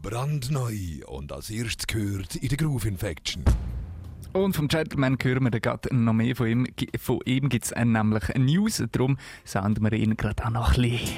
[0.02, 3.44] Brandneu und als erstes gehört in der Groove Infection.
[4.32, 6.68] Und vom Gentleman hören wir dann gerade noch mehr von ihm.
[6.98, 10.82] Von ihm gibt es nämlich eine News, darum senden wir ihn gerade auch noch ein
[10.82, 11.10] bisschen.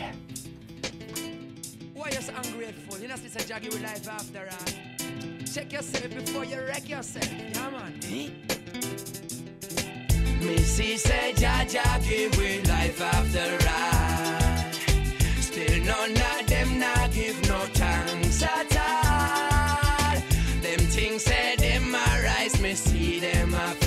[1.93, 2.99] Why you so ungrateful?
[2.99, 4.74] You know, it's a jaggy with life after all.
[5.55, 7.31] Check yourself before you wreck yourself.
[7.31, 7.93] Man.
[8.11, 8.29] Eh?
[10.43, 14.73] Missy said, Jaja give with life after all.
[15.41, 20.15] Still none of them not give no thanks at all.
[20.61, 23.84] Them things say them a rise, me see them a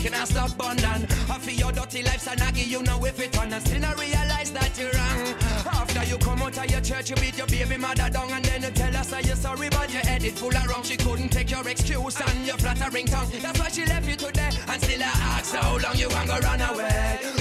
[0.00, 1.04] coke and stop burning.
[1.28, 4.50] I feel your dirty life, Sanagi, you know if it on and still not realize
[4.52, 5.34] that you're wrong.
[5.72, 8.62] After you come out of your church, you beat your baby mother down and then
[8.62, 10.82] you tell us that you're sorry, but your head is full of wrong.
[10.82, 13.30] She couldn't take your excuse and your flattering tongue.
[13.40, 16.60] That's why she left you today and still I ask how long you to run
[16.60, 17.39] away.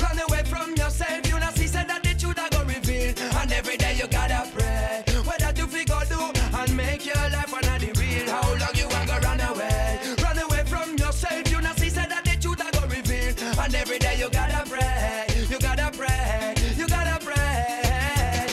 [13.69, 15.27] And every day you gotta pray.
[15.47, 16.55] You gotta pray.
[16.75, 18.47] You gotta pray.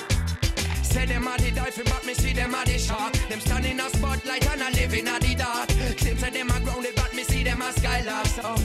[0.83, 3.14] Say them a the dolphin, but me see them a the shark.
[3.31, 5.69] Them stand in a spotlight and a live in the dark.
[5.97, 8.27] Claim say them a grounded, but me see them a skylark.
[8.27, 8.57] So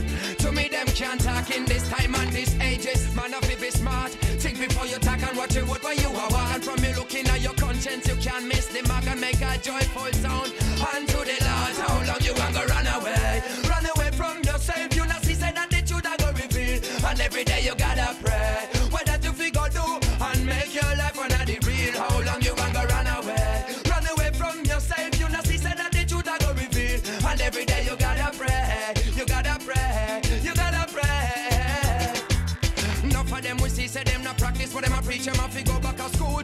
[0.43, 3.16] to me them can't talk in this time and this ages.
[3.16, 4.12] Man, to be smart.
[4.43, 6.54] Think before you talk and watch word where you are.
[6.54, 9.58] And from me looking at your conscience, you can't miss the mark and make a
[9.58, 10.52] joyful sound.
[10.93, 11.11] Unto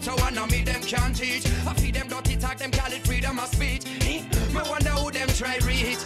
[0.08, 1.46] so I know me them can't teach.
[1.68, 2.58] I feed them dirty talk.
[2.58, 3.84] Them call it freedom of speech.
[4.06, 6.00] Me wonder who them try reach.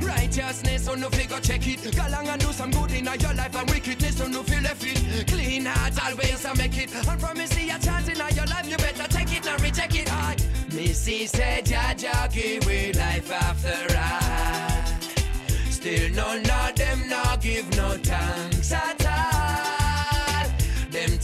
[0.00, 1.80] Righteousness, so no figure check it.
[1.94, 4.84] Go along and do some good in your life and wickedness, so no feel left
[4.84, 5.26] it.
[5.26, 6.90] Clean heart always I make it.
[6.90, 10.10] From me see a chance in your life, you better take it and reject it.
[10.12, 10.36] I
[10.72, 15.70] Missy said, Jaja give we life after all.
[15.70, 19.05] Still none of them no give no thanks at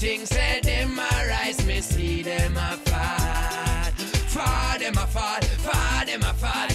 [0.02, 3.92] things say them a rise, me see them a fall.
[4.34, 6.71] Fall them a fall, fall them a fall.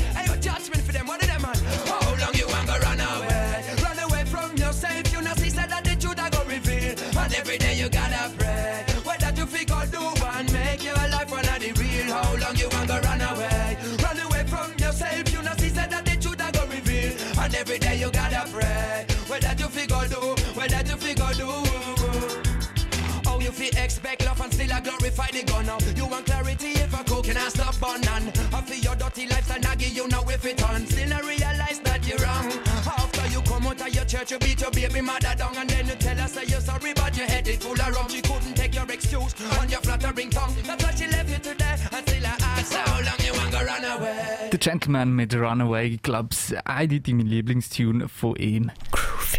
[23.67, 25.77] Feel expect love and still a glorify the gun now.
[25.95, 28.31] You want clarity if a coke and I stop burning.
[28.53, 30.85] I feel your dirty lifestyle I give you know if it on.
[30.85, 32.47] Still I realize that you're wrong.
[32.87, 35.85] After you come out of your church, you beat your baby mother down and then
[35.87, 38.07] you tell us that you're sorry, but your head is full of rum.
[38.07, 40.55] She couldn't take your excuse on your fluttering tongue.
[40.63, 41.75] That's why she left you today.
[41.91, 44.49] And still I ask how long you want to run away?
[44.49, 48.71] Der Gentleman mit Runaway, ich glaube, es ist eindeutig mein Lieblingstune von ihm.
[48.91, 49.36] Dreifach.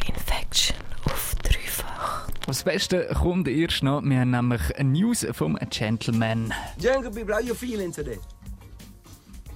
[2.48, 4.02] Das Beste kommt erst noch.
[4.02, 6.50] Wir haben nämlich News vom a Gentleman.
[6.80, 8.18] Jungle people, how you feeling today?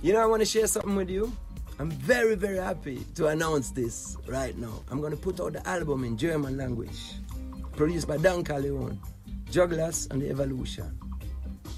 [0.03, 1.33] You know, I want to share something with you.
[1.79, 4.85] I'm very, very happy to announce this right now.
[4.91, 7.15] I'm going to put out the album in German language,
[7.77, 9.01] produced by Don Corleone,
[9.51, 10.93] Jugglers and the Evolution.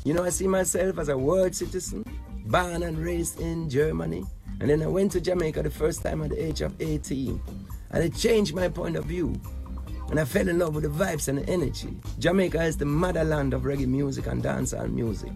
[0.04, 2.04] You know, I see myself as a world citizen,
[2.46, 4.24] born and raised in Germany.
[4.58, 7.40] And then I went to Jamaica the first time at the age of 18.
[7.92, 9.40] And it changed my point of view.
[10.10, 11.88] And I fell in love with the vibes and the energy.
[12.18, 15.32] Jamaica is the motherland of reggae music and dancehall music.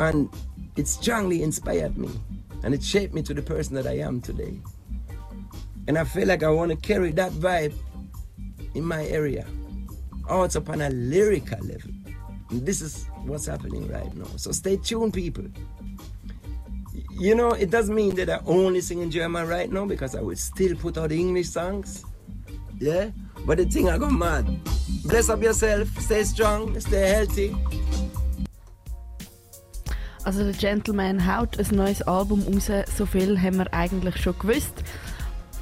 [0.00, 0.28] And
[0.76, 2.10] it strongly inspired me.
[2.64, 4.60] And it shaped me to the person that I am today.
[5.88, 7.74] And I feel like I want to carry that vibe
[8.74, 9.46] in my area,
[10.30, 11.90] out upon a lyrical level.
[12.50, 14.26] And this is what's happening right now.
[14.36, 15.44] So stay tuned, people.
[17.10, 20.20] You know, it doesn't mean that I only sing in German right now because I
[20.20, 22.04] will still put out English songs.
[22.82, 23.10] Yeah?
[23.46, 24.44] But the thing I go mad.
[25.04, 27.54] Bless up yourself, stay strong, stay healthy.
[30.24, 34.82] Also der Gentleman haut ein neues Album raus, so viel haben wir eigentlich schon gewusst.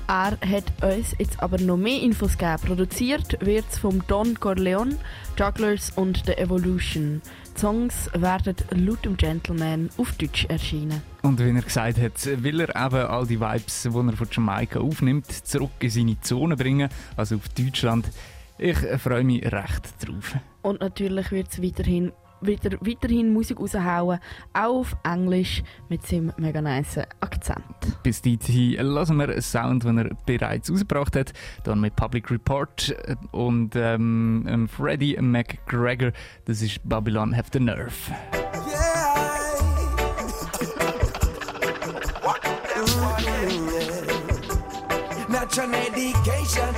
[0.09, 2.63] Er hat uns jetzt aber noch mehr Infos gegeben.
[2.67, 4.97] Produziert wird es vom Don Corleone,
[5.39, 7.21] Jugglers und The Evolution.
[7.55, 11.03] Die Songs werden laut dem Gentleman auf Deutsch erscheinen.
[11.23, 14.81] Und wie er gesagt hat, will er eben all die Vibes, die er von Jamaika
[14.81, 18.11] aufnimmt, zurück in seine Zone bringen, also auf Deutschland.
[18.57, 20.37] Ich freue mich recht drauf.
[20.63, 24.19] Und natürlich wird es weiterhin, wieder, weiterhin Musik raushauen,
[24.55, 27.65] auch auf Englisch mit seinem mega nice Akzent.
[28.03, 31.33] Bis dahin lassen wir einen Sound, den er bereits rausgebracht hat.
[31.65, 32.95] Dann mit Public Report
[33.31, 36.13] und ähm, Freddie McGregor.
[36.47, 37.93] Das ist Babylon Have the Nerve.
[45.53, 46.75] Natural medication.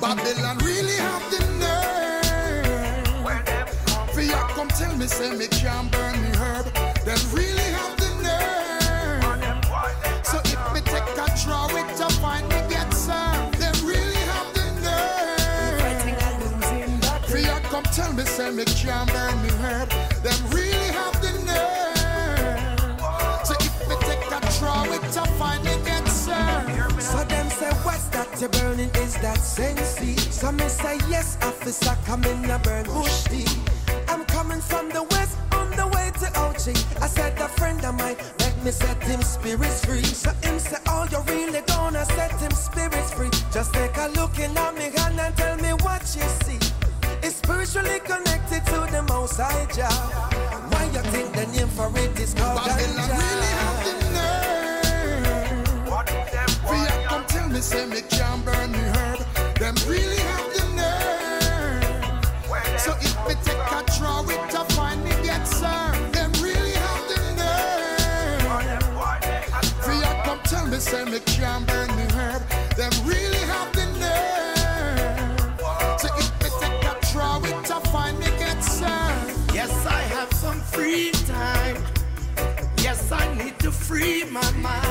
[0.00, 3.06] Babylon really have the nerve.
[4.12, 6.64] For you come tell me, say me can't burn me herb.
[7.04, 9.64] Them really have the nerve.
[10.26, 13.58] So if me take a draw it to find me get served.
[13.60, 16.10] Them really have the nerve.
[17.26, 19.88] For you come tell me, say me can't burn me herb.
[20.24, 20.75] Them really
[28.46, 30.18] you burning is that sensey.
[30.32, 33.46] So me say yes, officer, come in a burn bush tea.
[34.08, 36.76] I'm coming from the west on the way to OG.
[37.02, 40.02] I said a friend of mine let me set him spirits free.
[40.02, 43.30] So him say, oh you really gonna set him spirits free?
[43.52, 46.60] Just take a look in at me hand and tell me what you see.
[47.22, 49.92] It's spiritually connected to the most high job.
[50.72, 53.95] Why you think the name for it is called Babylon really
[57.56, 59.18] me, say me can't burn me herb.
[59.58, 62.20] Them really have the nerve.
[62.78, 66.12] So if me take a draw it to find me get served.
[66.12, 68.82] Them really have the nerve.
[69.84, 72.42] For you come tell me, say me can't burn me herb.
[72.76, 76.00] Them really have the nerve.
[76.00, 79.54] So if me take a draw it to find me get served.
[79.54, 81.76] Yes, I have some free time.
[82.78, 84.85] Yes, I need to free my mind.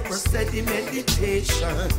[0.00, 1.90] For a steady meditation.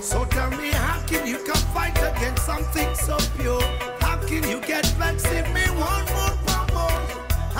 [0.00, 3.62] So tell me, how can you come fight against something so pure?
[4.00, 7.00] How can you get vexed if me one more, more?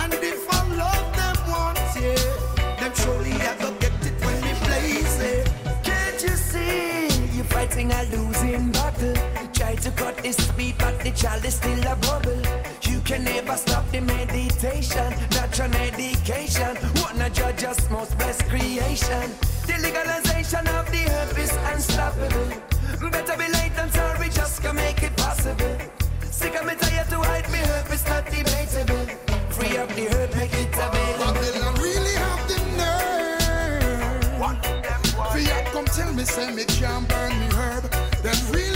[0.00, 4.52] And if I love them once, yeah, then surely I go get it when me
[4.64, 5.50] blaze it.
[5.84, 9.14] Can't you see you're fighting a losing battle?
[9.52, 12.71] Try to cut the speed, but the child is still a bubble.
[13.04, 16.76] Can never stop the meditation, natural medication.
[17.00, 19.30] What not judge just most blessed creation.
[19.66, 23.10] The legalization of the herb is unstoppable.
[23.10, 25.76] Better be late than sorry, just can make it possible.
[26.30, 29.06] Sick of me tired to hide me herb, it's not debatable.
[29.50, 31.82] Free up the herb, make it available.
[31.82, 34.32] Really have the nerve.
[35.32, 37.82] For you come tell me, say me can't burn me herb.
[38.22, 38.71] Them really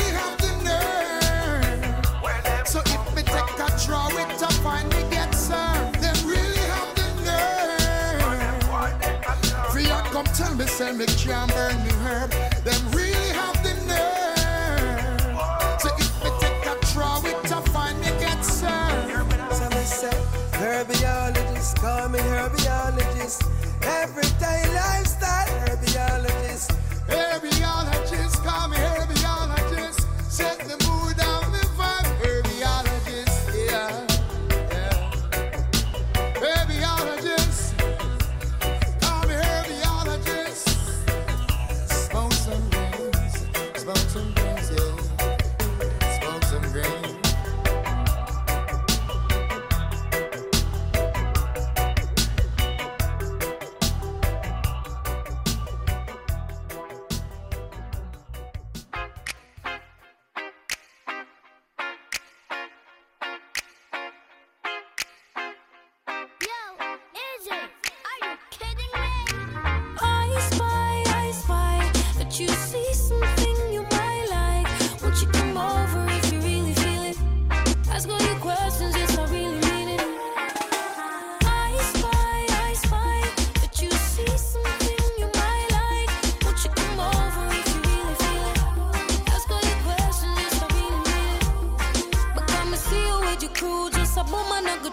[10.56, 12.30] Me say me can't burn me herb.
[12.64, 15.80] Them really have the nerve.
[15.80, 19.32] So if me take a draw, it a find me get served.
[19.52, 20.16] So me say
[20.52, 23.44] herbiologist, call me herbiologist.
[23.82, 26.72] Everyday lifestyle herbiologist.
[27.06, 29.15] Herbiologist, call me herbiologist.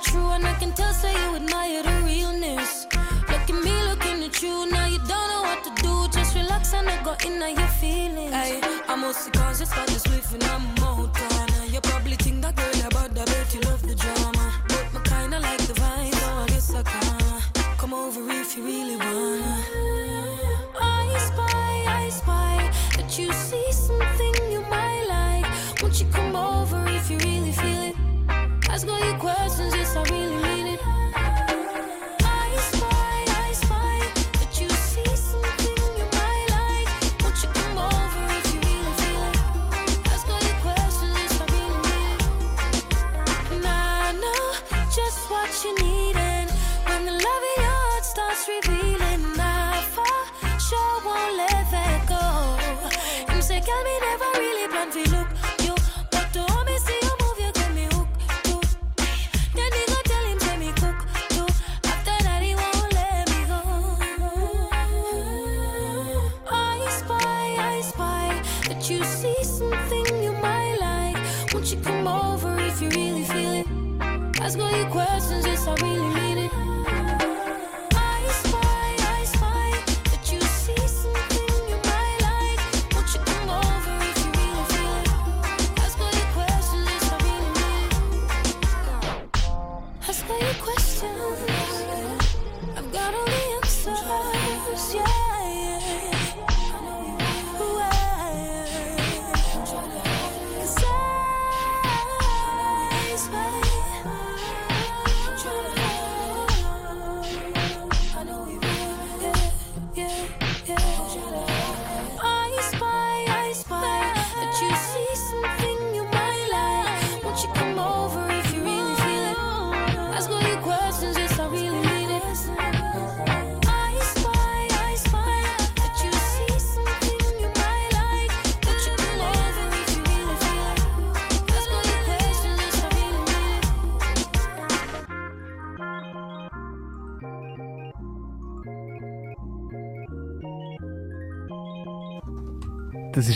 [0.03, 2.87] True, and I can tell, say you admire the realness.
[3.29, 4.69] Look at me, looking at you.
[4.69, 5.93] Now you don't know what to do.
[6.17, 8.33] Just relax and I go in your feelings.
[8.33, 10.82] Ay, I'm mostly conscious about this swift and I'm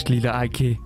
[0.09, 0.77] Lila Eike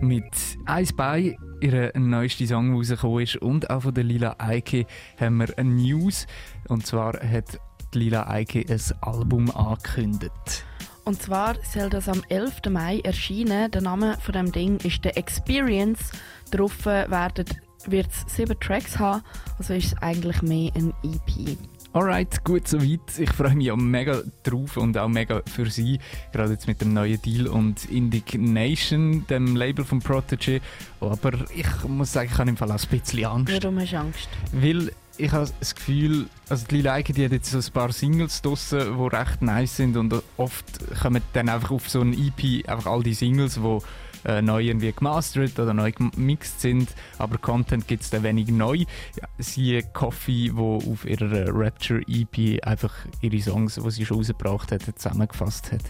[0.00, 0.24] mit
[0.66, 3.36] «Eis bei», ihre neueste Song, rausgekommen ist.
[3.36, 4.86] Und auch von der Lila Eike
[5.18, 6.26] haben wir eine News.
[6.68, 7.58] Und zwar hat
[7.94, 10.64] Lila Eike ein Album angekündigt.
[11.04, 12.62] Und zwar soll das am 11.
[12.70, 13.70] Mai erscheinen.
[13.70, 16.10] Der Name von dem Ding ist The Experience.
[16.50, 19.22] Darauf wird es sieben Tracks haben.
[19.58, 21.56] Also ist es eigentlich mehr ein EP.
[21.96, 23.18] Alright, gut soweit.
[23.18, 25.98] Ich freue mich auch mega drauf und auch mega für Sie.
[26.30, 30.60] Gerade jetzt mit dem neuen Deal und Indignation, dem Label von Protege.
[31.00, 33.62] Aber ich muss sagen, ich habe im Fall auch ein bisschen Angst.
[33.62, 34.28] Warum hast du Angst?
[34.52, 37.90] Weil ich habe das Gefühl, also die Lila Eike, die hat jetzt so ein paar
[37.92, 40.66] Singles draussen, die recht nice sind und oft
[41.00, 43.78] kommen dann einfach auf so ein EP einfach all die Singles, die
[44.26, 48.76] äh, neu irgendwie gemastert oder neu gemixt sind, aber Content gibt es dann wenig neu.
[48.76, 54.72] Ja, siehe Coffee, wo auf ihrer Rapture EP einfach ihre Songs, die sie schon rausgebracht
[54.72, 55.82] hat, zusammengefasst hat.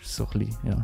[0.00, 0.82] Das ist so ein bisschen, ja,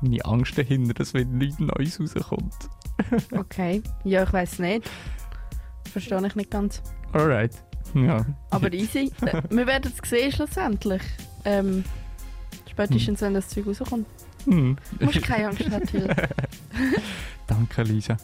[0.00, 2.54] meine Angst dahinter, dass wenn nichts Neues rauskommt.
[3.30, 3.80] Okay.
[4.02, 4.90] Ja, ich weiß nicht.
[5.92, 6.82] Verstehe ich nicht ganz.
[7.12, 7.52] Alright.
[7.94, 8.26] Ja.
[8.50, 9.12] Aber easy.
[9.24, 11.02] Äh, Wir werden es sehen schlussendlich.
[11.44, 11.84] Ähm,
[12.68, 14.06] spätestens, wenn das Zeug rauskommt.
[14.48, 14.76] Hm.
[14.98, 16.08] Du musst keine Angst Till.
[17.46, 18.16] Danke, Lisa.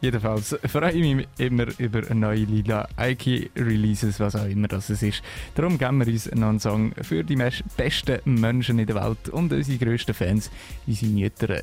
[0.00, 5.02] Jedenfalls freue ich mich immer über neue Lila Aiki Releases, was auch immer das es
[5.02, 5.22] ist.
[5.54, 7.36] Darum geben wir uns noch einen Song für die
[7.76, 10.50] besten Menschen in der Welt und unsere grössten Fans,
[10.86, 11.62] unsere Mütter.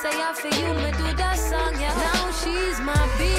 [0.00, 1.92] say I feel you, me do that song, yeah.
[1.92, 3.29] Now she's my biggest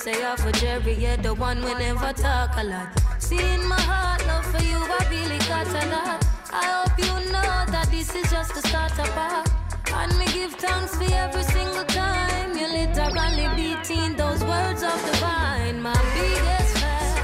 [0.00, 2.88] say off for Jerry, yeah, the one we never talk a lot.
[3.18, 6.24] See in my heart, love for you, I really got a lot.
[6.50, 9.46] I hope you know that this is just the start of part.
[9.92, 15.16] And me give thanks for every single time you literally beating those words of the
[15.20, 15.82] vine.
[15.82, 17.16] My biggest fan.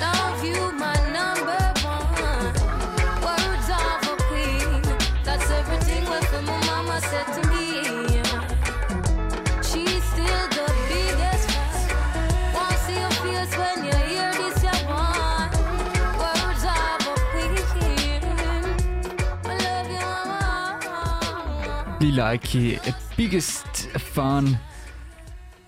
[0.00, 2.52] Love you, my number one.
[3.26, 4.80] Words of a queen.
[5.24, 7.45] That's everything what my mama said to me.
[22.06, 22.10] Mama.
[22.10, 22.78] Lila Aiki,
[23.16, 24.58] Biggest Fan.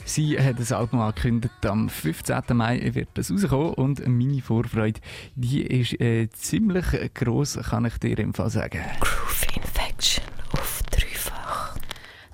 [0.04, 2.42] Sie hat das Album angekündigt, am 15.
[2.54, 5.00] Mai wird das rauskommen und meine Vorfreude,
[5.34, 8.80] die ist äh, ziemlich gross, kann ich dir im Fall sagen.
[9.00, 11.76] Groove Infection auf dreifach.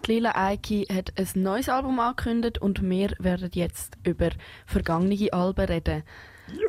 [0.06, 4.30] Die Lila Aiki hat ein neues Album angekündigt und wir werden jetzt über
[4.66, 6.02] vergangene Alben reden.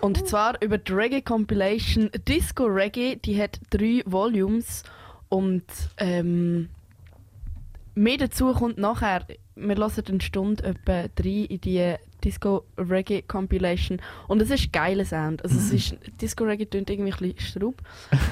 [0.02, 3.18] Und zwar über die Reggae Compilation Disco Reggae.
[3.18, 4.84] Die hat drei Volumes
[5.30, 5.66] und
[5.98, 6.70] ähm,
[7.96, 9.26] mehr dazu kommt nachher.
[9.56, 15.06] Wir hören eine Stunde etwa drei in die Disco Reggae Compilation und es ist geiler
[15.06, 15.44] Sound.
[15.44, 17.82] Also es ist, Disco Reggae klingt irgendwie ein bisschen straub,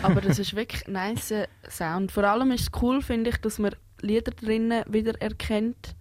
[0.02, 1.34] aber das ist wirklich ein nice
[1.70, 2.12] Sound.
[2.12, 5.96] Vor allem ist es cool, finde ich, dass man Lieder drinnen wieder erkennt,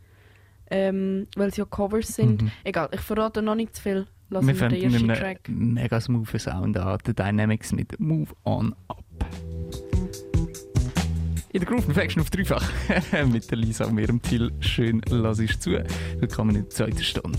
[0.70, 2.42] ähm, weil sie ja Covers sind.
[2.42, 2.50] Mhm.
[2.64, 4.06] Egal, ich verrate noch nicht zu viel.
[4.28, 9.04] Lassen wir, fangen mit einem mega smoothen Sound an, The Dynamics mit Move On Up.
[11.54, 12.66] In der Groove Perfection auf dreifach
[13.30, 14.52] mit der Lisa und mir im Till.
[14.60, 15.72] Schön, lass ich zu.
[16.18, 17.38] Willkommen in der zweiten Stunde.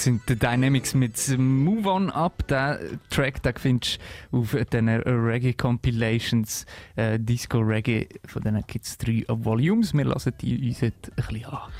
[0.00, 2.46] Das sind die Dynamics mit Move On Up.
[2.48, 2.80] Der
[3.10, 3.98] Track, den findest
[4.32, 6.64] du auf den Reggae Compilations,
[6.96, 8.08] äh, Disco Reggae.
[8.24, 9.92] Von gibt es drei Volumes.
[9.92, 11.70] Wir lassen die uns ein bisschen an.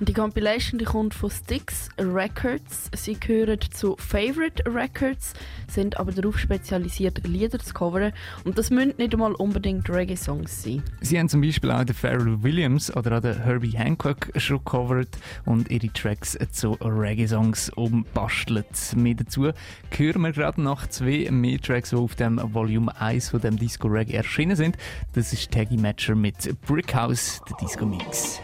[0.00, 2.88] Und die Compilation die kommt von Styx Records.
[2.94, 5.32] Sie gehören zu Favorite Records,
[5.68, 8.12] sind aber darauf spezialisiert, Lieder zu covern.
[8.44, 10.84] Und das müssen nicht einmal unbedingt Reggae-Songs sein.
[11.00, 15.18] Sie haben zum Beispiel auch den Pharrell Williams oder auch den Herbie Hancock schon gecovert
[15.46, 18.66] und ihre Tracks zu Reggae-Songs umbastelt.
[18.94, 19.50] Mehr dazu
[19.90, 23.88] hören wir gerade noch zwei mehr Tracks, die auf dem Volume 1 von dem Disco
[23.88, 24.76] Reggae erschienen sind.
[25.14, 28.40] Das ist Taggy Matcher mit Brickhouse, der Disco Mix.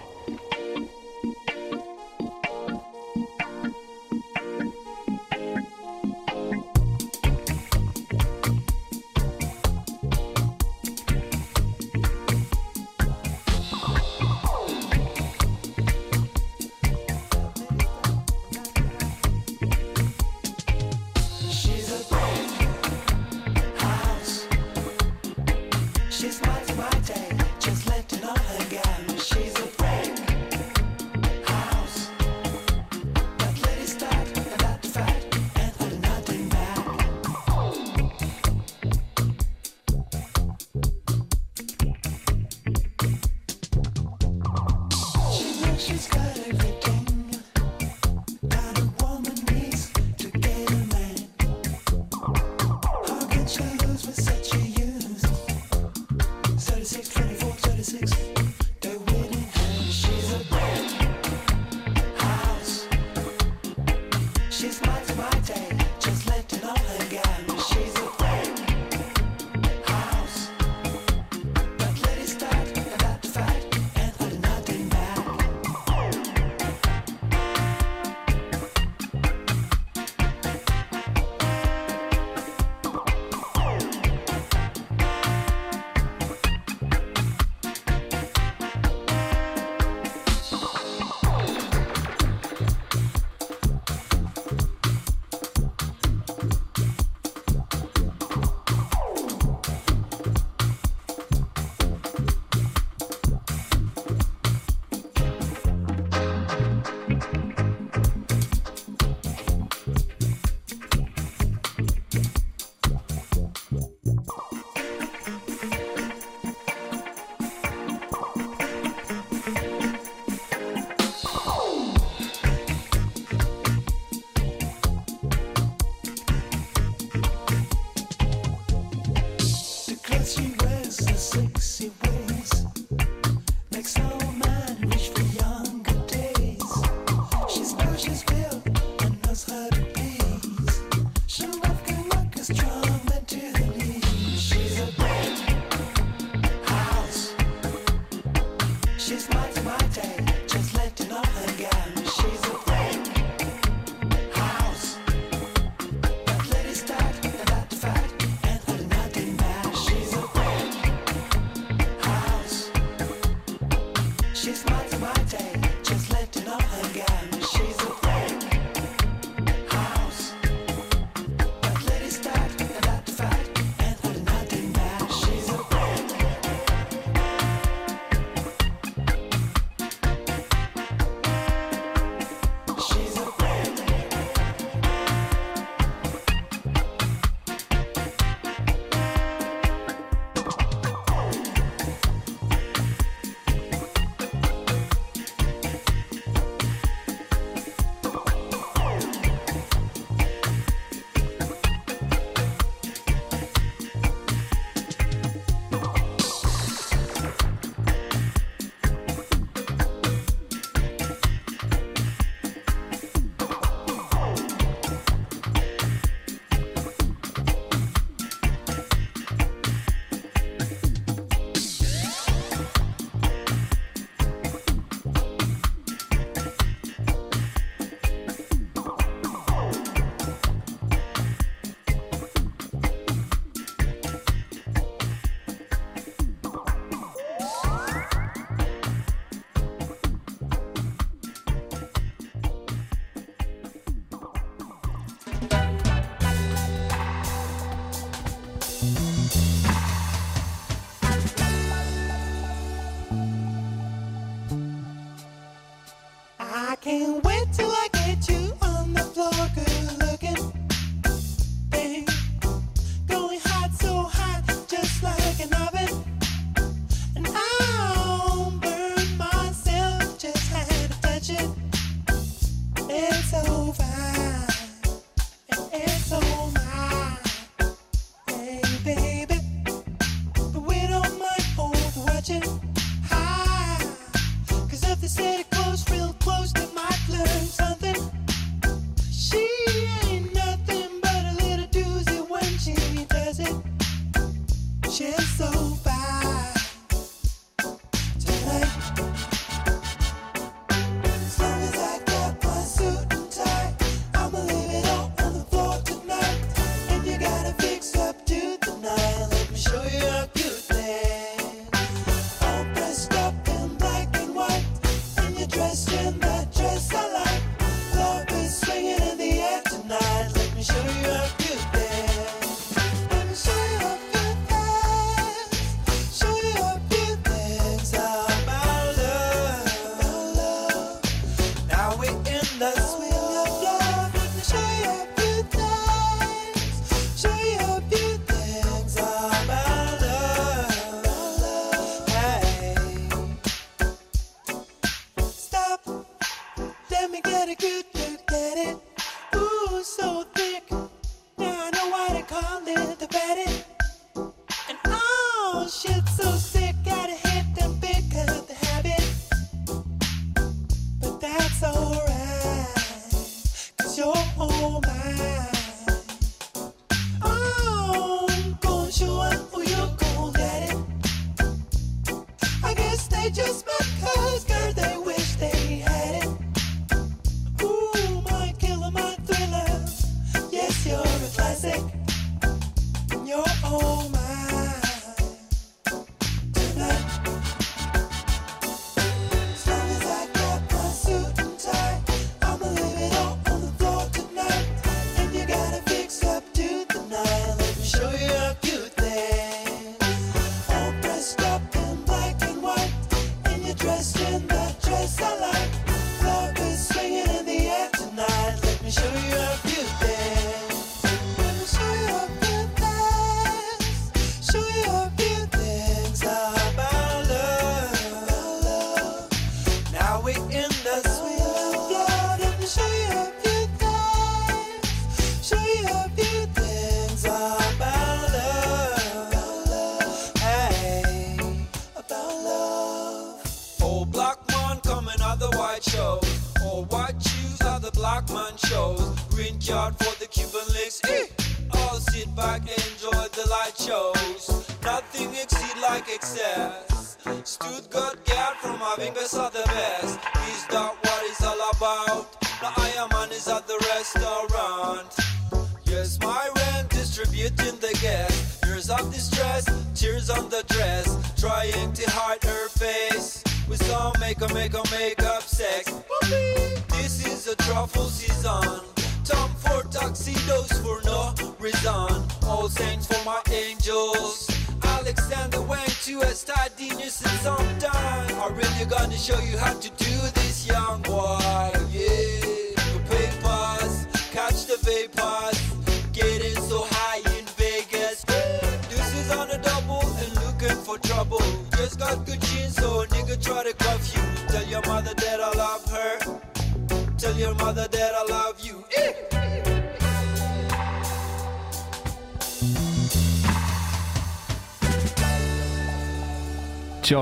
[397.85, 398.44] show you.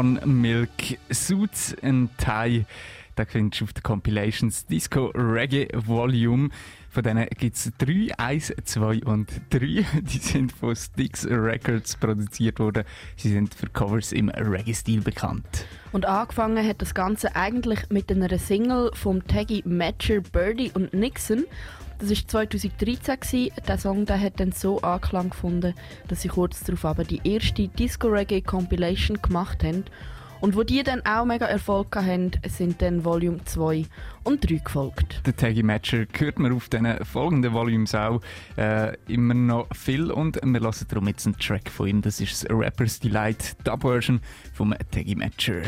[0.03, 2.65] John Milk Suits and Tie.
[3.15, 6.49] Da findest du auf der Compilations Disco Reggae Volume.
[6.91, 9.87] Von denen gibt es drei, eins, zwei und drei.
[10.01, 12.83] Die sind von Styx Records produziert worden.
[13.15, 15.67] Sie sind für Covers im Reggae-Stil bekannt.
[15.93, 21.45] Und angefangen hat das Ganze eigentlich mit einer Single vom Taggy Matcher, Birdie und Nixon.
[22.03, 23.21] Das war 2013.
[23.21, 23.51] Gewesen.
[23.69, 25.73] Der Song der hat dann so Anklang gefunden,
[26.09, 29.85] dass sie kurz darauf aber die erste Disco Reggae Compilation gemacht haben.
[30.41, 33.87] Und wo die dann auch mega Erfolg hatten, sind dann Volume 2
[34.25, 35.25] und 3 gefolgt.
[35.25, 38.21] Der Taggy Matcher hört man auf den folgenden Volumes auch
[38.57, 42.03] äh, immer noch viel und wir lassen darum jetzt einen Track von ihm.
[42.03, 44.21] Das ist das Rapper's Delight Dub Version
[44.53, 45.63] vom Taggy Matcher.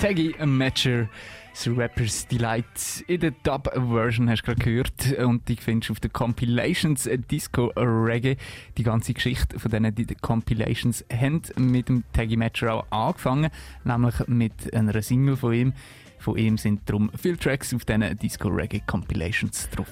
[0.00, 1.10] Taggy Matcher.
[1.52, 6.00] The Rappers Delight in der Dub-Version hast du gerade gehört und die findest du auf
[6.00, 8.38] den Compilations Disco Reggae.
[8.78, 13.50] Die ganze Geschichte von denen, die Compilations haben mit dem Taggy Matcher auch angefangen,
[13.84, 15.74] nämlich mit einer Single von ihm.
[16.18, 19.86] Von ihm sind darum viele Tracks auf diesen Disco Reggae Compilations drauf.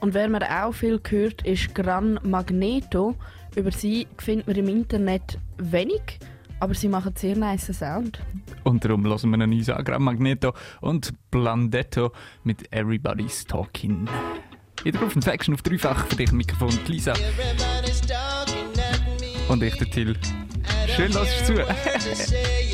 [0.00, 3.14] Und wer man auch viel hört, ist Gran Magneto.
[3.54, 6.18] Über sie findet man im Internet wenig
[6.60, 8.20] aber sie machen sehr nice Sound.
[8.62, 9.50] Und darum hören wir einen
[9.94, 12.12] an, Magneto und Blandetto
[12.42, 14.08] mit Everybody's Talking.
[14.84, 17.14] Jeder auf Faction auf dreifach für dich ein Mikrofon, Lisa.
[19.48, 20.16] Und ich, der Till.
[20.88, 22.73] Schön, dass du zu.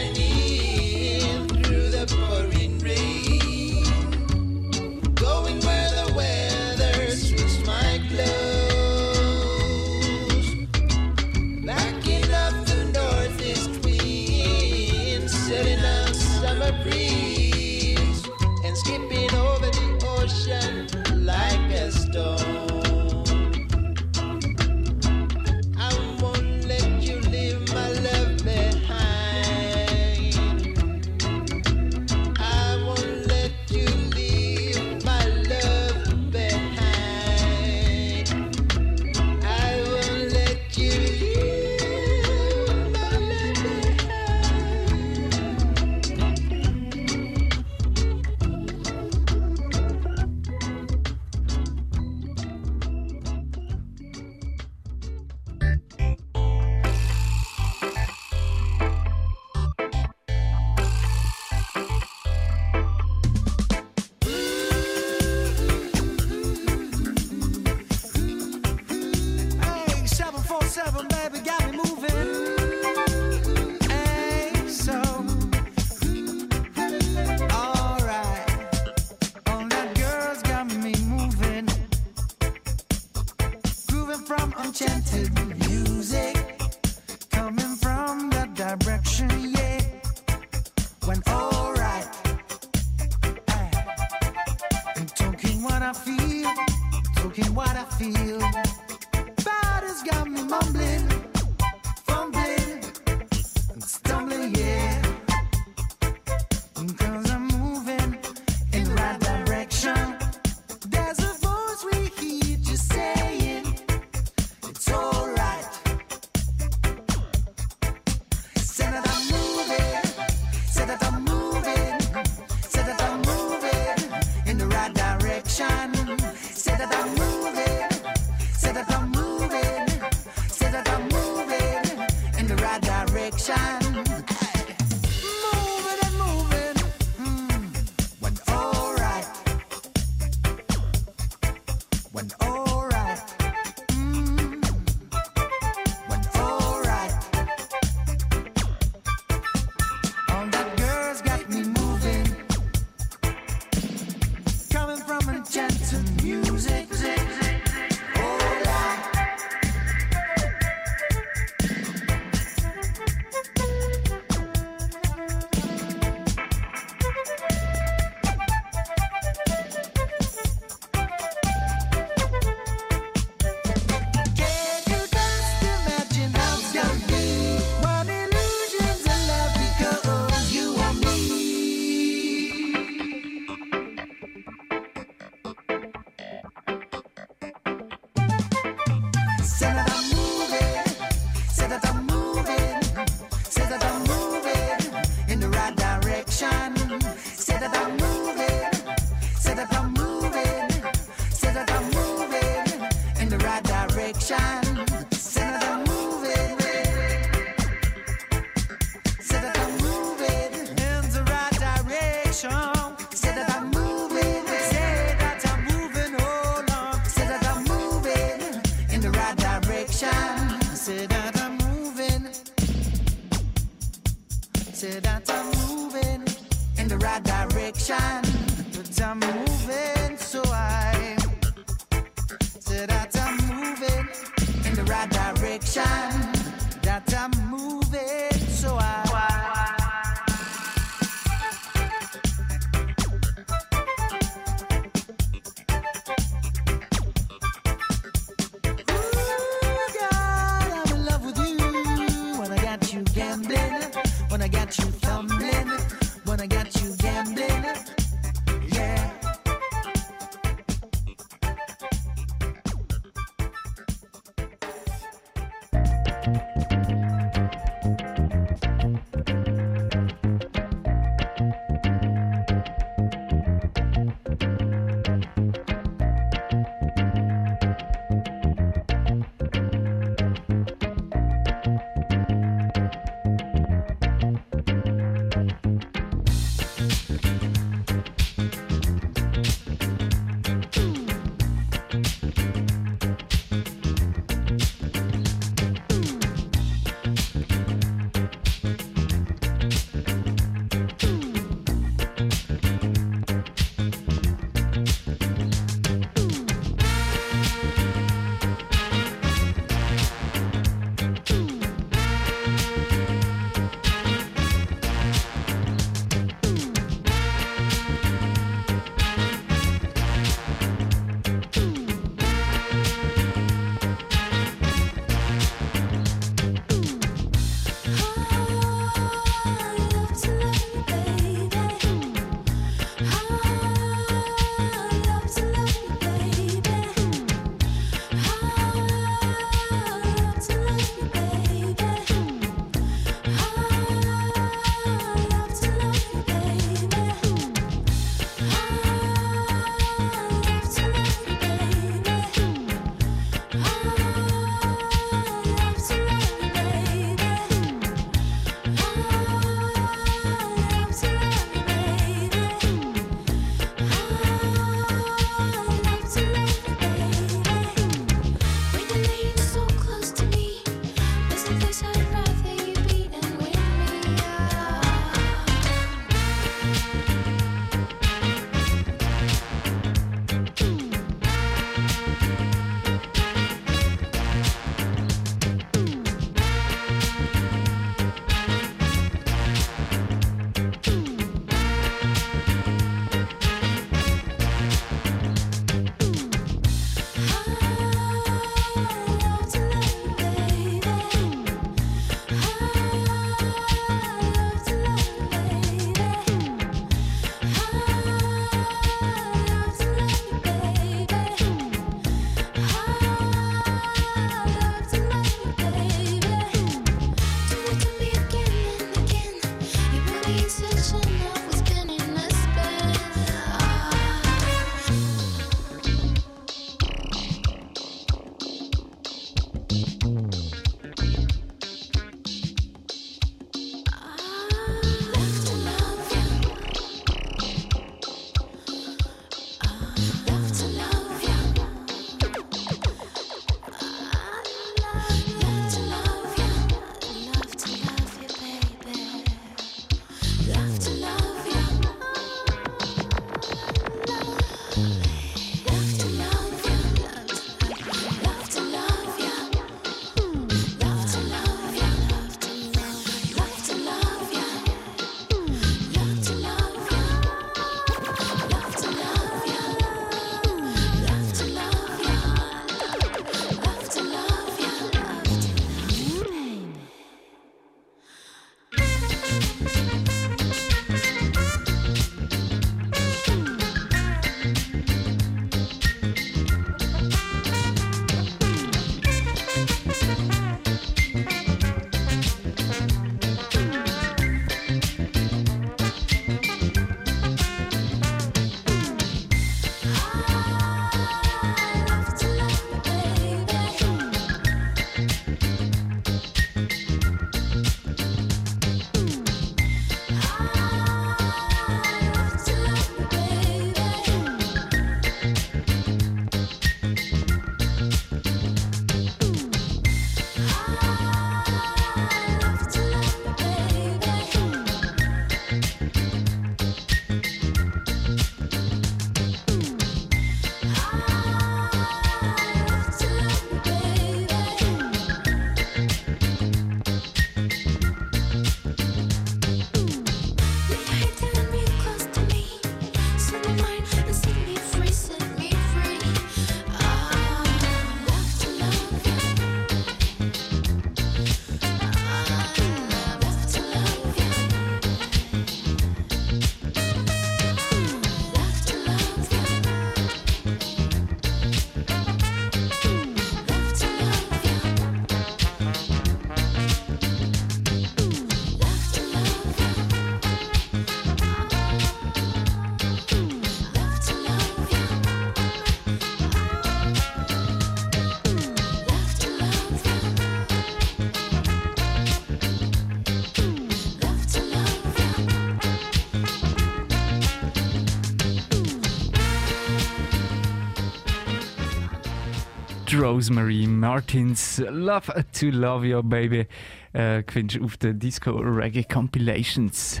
[593.04, 596.46] Rosemary Martins Love to Love Your Baby
[596.94, 600.00] äh, findest du auf den Disco Reggae Compilations.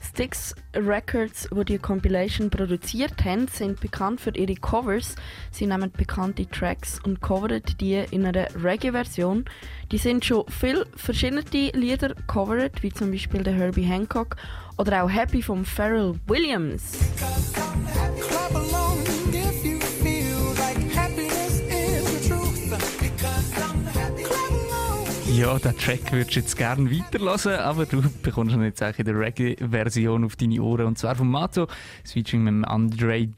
[0.00, 5.16] Styx Records, wo die Compilation produziert haben, sind bekannt für ihre Covers.
[5.50, 9.44] Sie nehmen bekannte Tracks und covern die in einer Reggae-Version.
[9.90, 11.42] Die sind schon viel verschiedene
[11.74, 14.36] Lieder covered, wie zum Beispiel der Herbie Hancock
[14.76, 16.98] oder auch Happy von Pharrell Williams.
[25.38, 29.04] Ja, den Track würdest du jetzt gerne weiterlassen, aber du bekommst ihn jetzt auch in
[29.04, 30.86] der Reggae-Version auf deine Ohren.
[30.86, 31.68] Und zwar von Mato,
[32.02, 33.28] das Featuring mit dem Andre,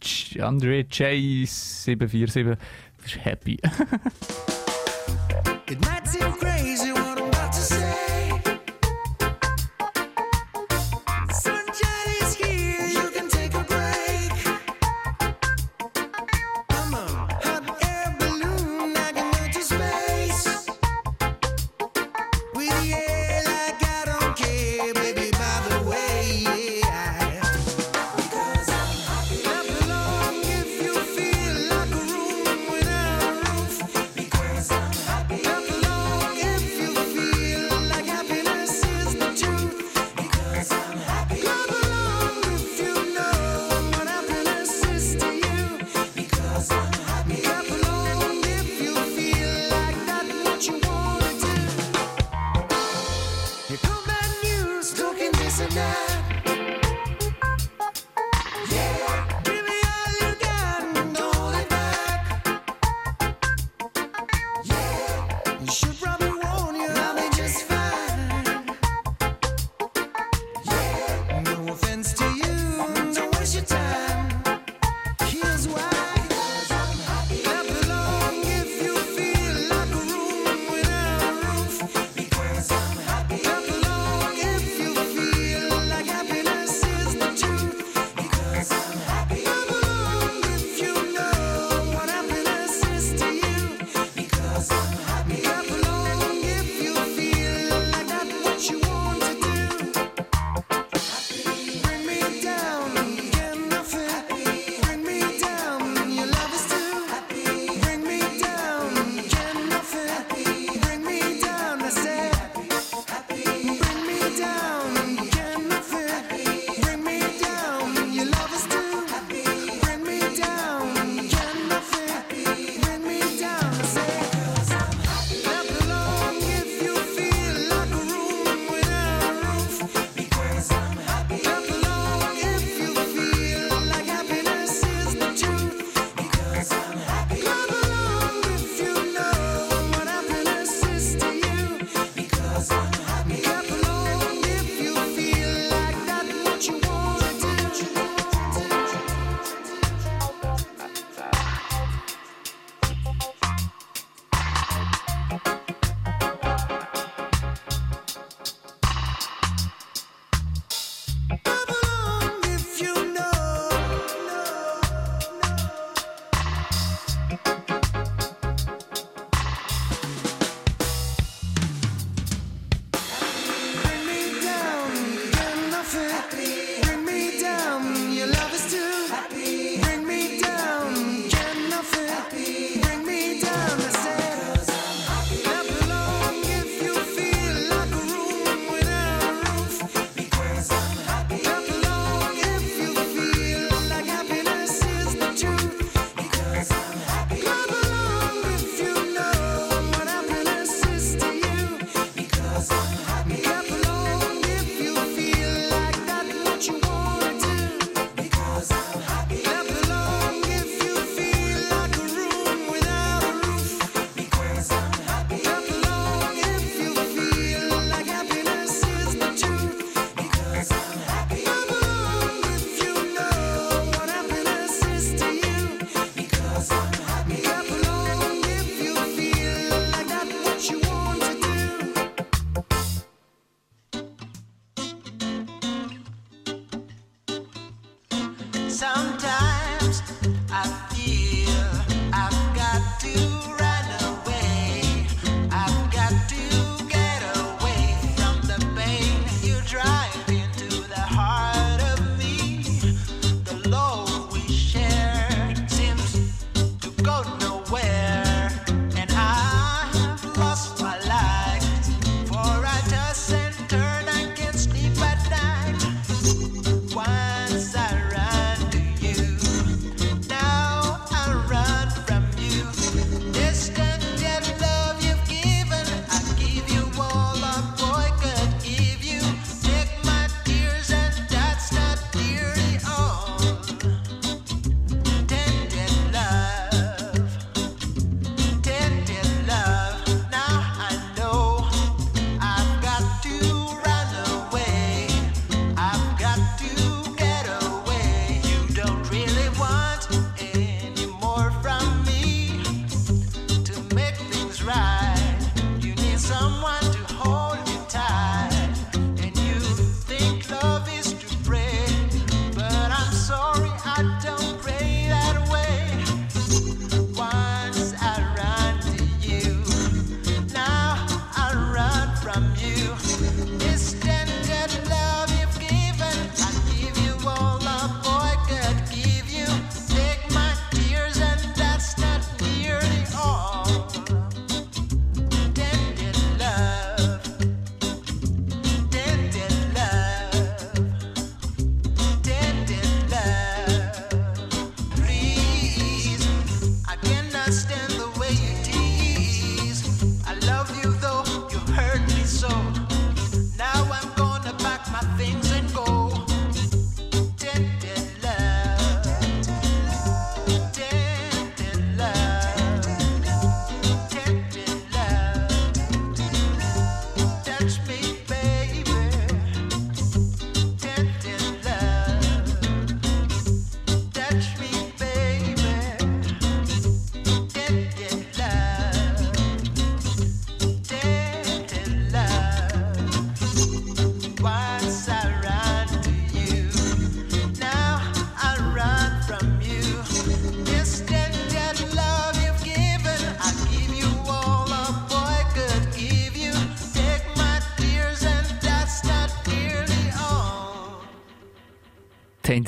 [0.40, 2.56] Andre J747.
[2.96, 3.58] Das ist happy.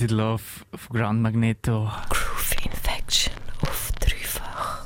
[0.03, 0.43] Tainted Love
[0.75, 1.89] von Grand Magneto.
[2.09, 4.85] Groove Infection auf dreifach.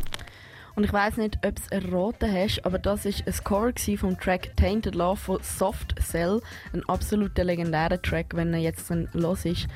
[0.74, 3.96] Und ich weiß nicht, ob du es erraten hast, aber das ist ein Score gewesen
[3.96, 6.42] vom Track Tainted Love von Soft Cell.
[6.74, 9.68] Ein absoluter legendärer Track, wenn er jetzt dann los ist.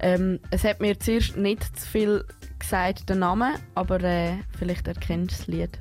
[0.00, 2.24] Ähm, es hat mir zuerst nicht zu viel
[2.58, 5.78] gesagt, der Name, aber äh, vielleicht erkennst du das Lied.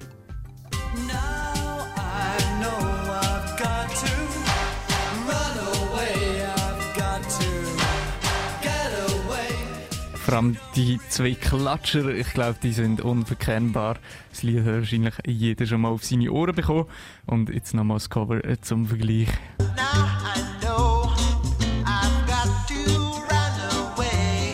[0.93, 4.26] I know I've got to
[10.27, 13.95] Vor allem die zwei Klatscher, ich glaube, die sind unverkennbar.
[14.29, 16.83] Das Lied hat wahrscheinlich jeder schon mal auf seine Ohren bekommen.
[17.25, 19.29] Und jetzt nochmal das Cover äh, zum Vergleich.
[19.29, 19.63] I
[20.59, 21.09] know
[21.85, 22.75] I've got to
[23.29, 24.51] run away.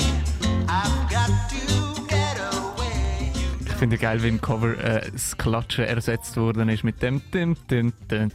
[0.68, 3.32] I've got to get away.
[3.66, 7.58] Ich finde geil, wie im Cover äh, das Klatschen ersetzt worden ist mit dem Dün,
[7.68, 8.32] Dün, Dün.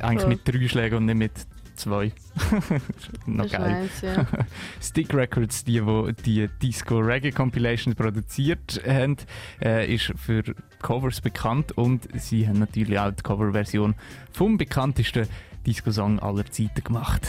[0.00, 1.32] Eigentlich mit drei Schlägen und nicht mit
[1.82, 2.12] zwei.
[3.26, 3.82] Noch geil.
[3.82, 4.26] nice, ja.
[4.80, 9.16] Stick Records, die, die die Disco Reggae Compilations produziert haben,
[9.62, 10.42] äh, ist für
[10.80, 13.94] Covers bekannt und sie haben natürlich auch die Coverversion
[14.32, 15.28] vom bekanntesten
[15.66, 17.26] Disco-Song aller Zeiten gemacht.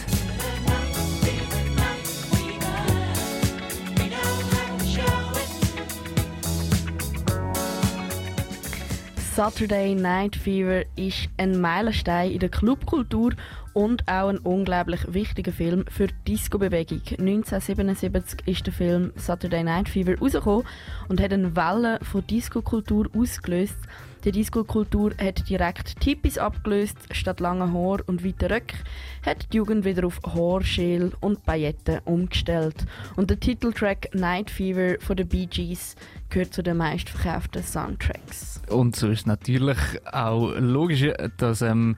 [9.36, 13.32] Saturday Night Fever ist ein Meilenstein in der Clubkultur
[13.74, 17.02] und auch ein unglaublich wichtiger Film für die Disco-Bewegung.
[17.08, 20.66] 1977 ist der Film Saturday Night Fever rausgekommen
[21.10, 23.78] und hat eine Welle von Disco-Kultur ausgelöst.
[24.24, 28.78] Die Disco-Kultur hat direkt Tippis abgelöst, statt langen Haar und weiten Röcken
[29.26, 32.86] hat die Jugend wieder auf Haarschäl und Pailletten umgestellt.
[33.18, 35.95] Und der Titeltrack Night Fever von den Bee Gees
[36.30, 38.62] gehört zu den meistverkauften Soundtracks.
[38.70, 39.78] Und so ist natürlich
[40.10, 41.06] auch logisch,
[41.38, 41.98] dass ähm,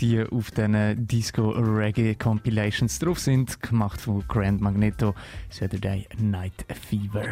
[0.00, 5.14] die auf diesen Disco Reggae Compilations drauf sind, gemacht von Grand Magneto
[5.50, 7.26] Saturday Night Fever.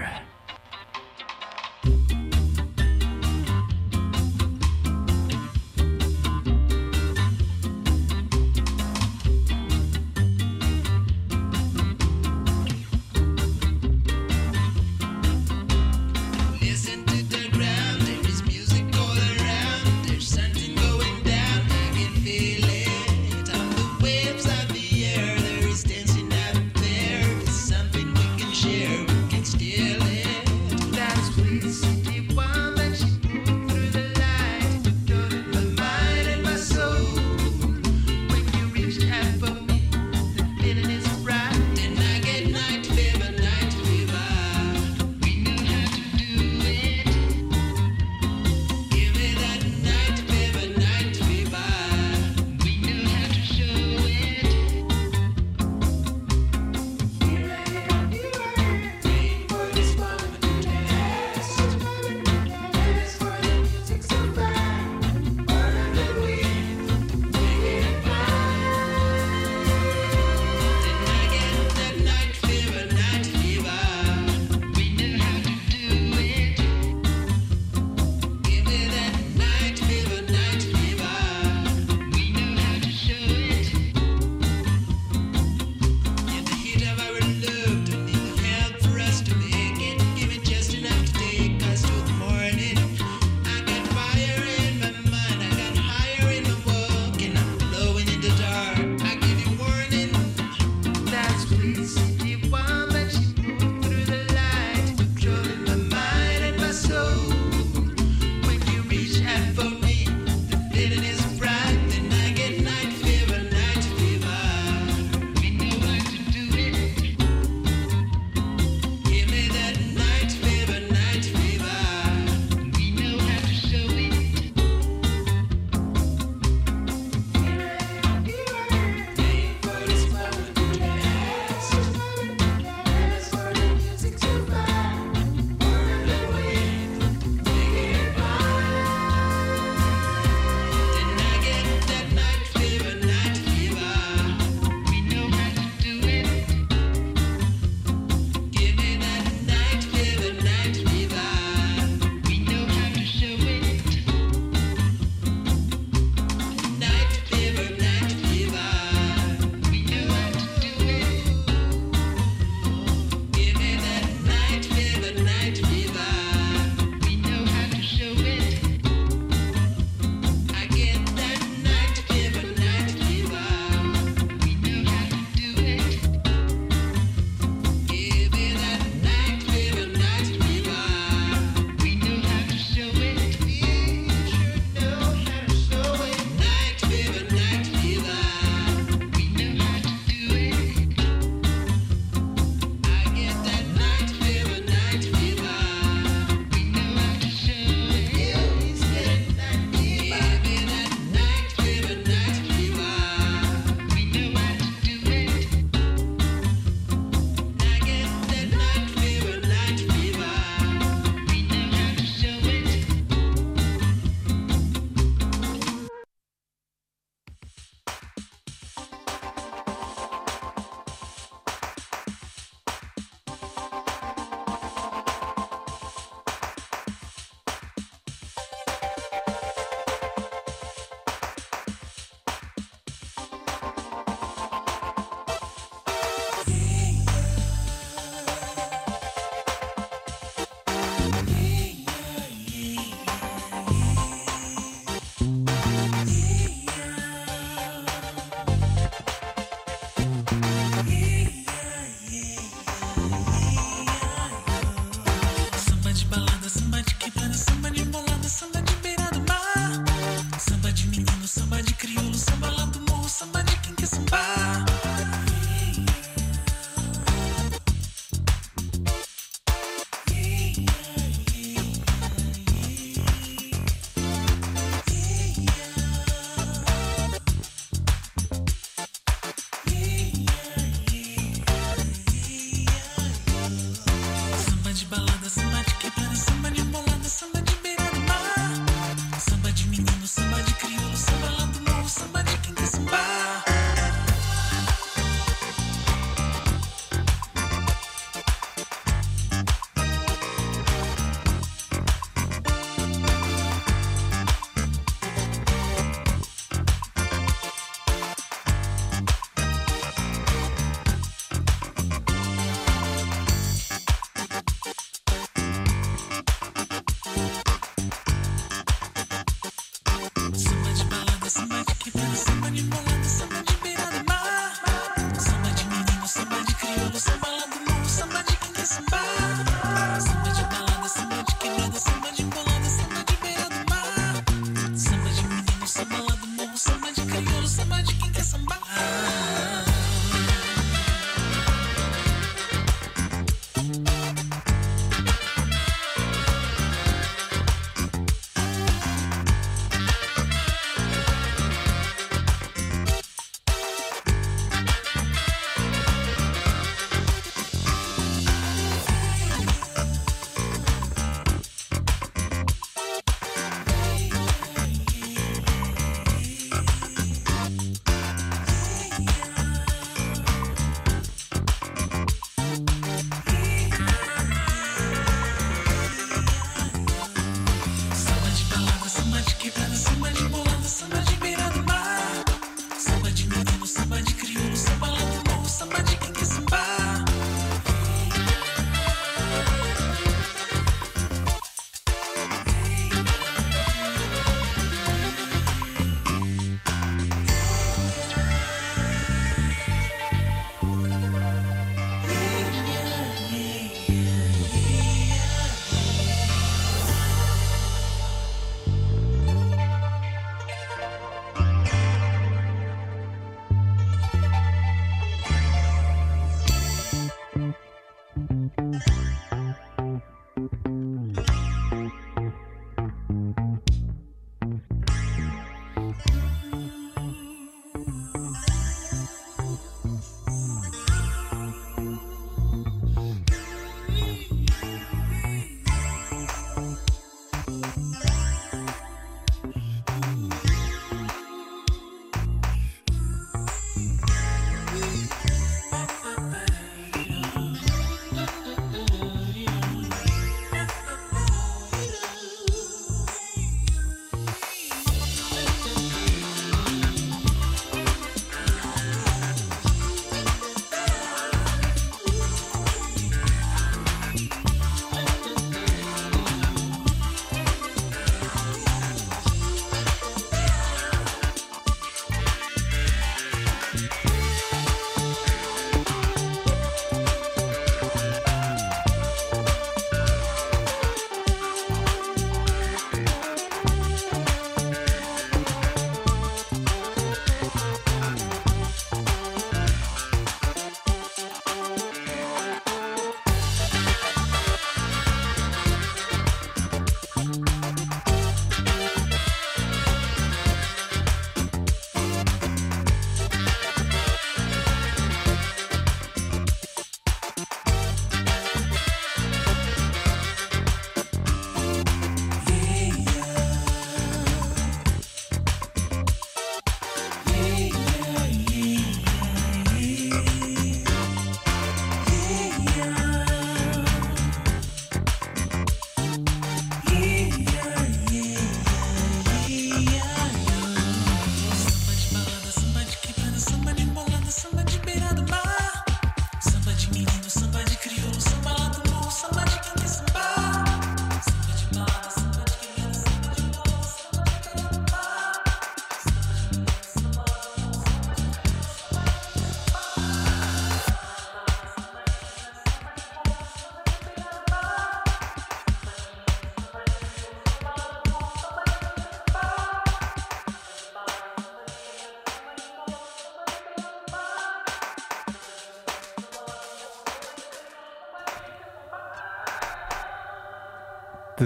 [31.58, 32.09] streets.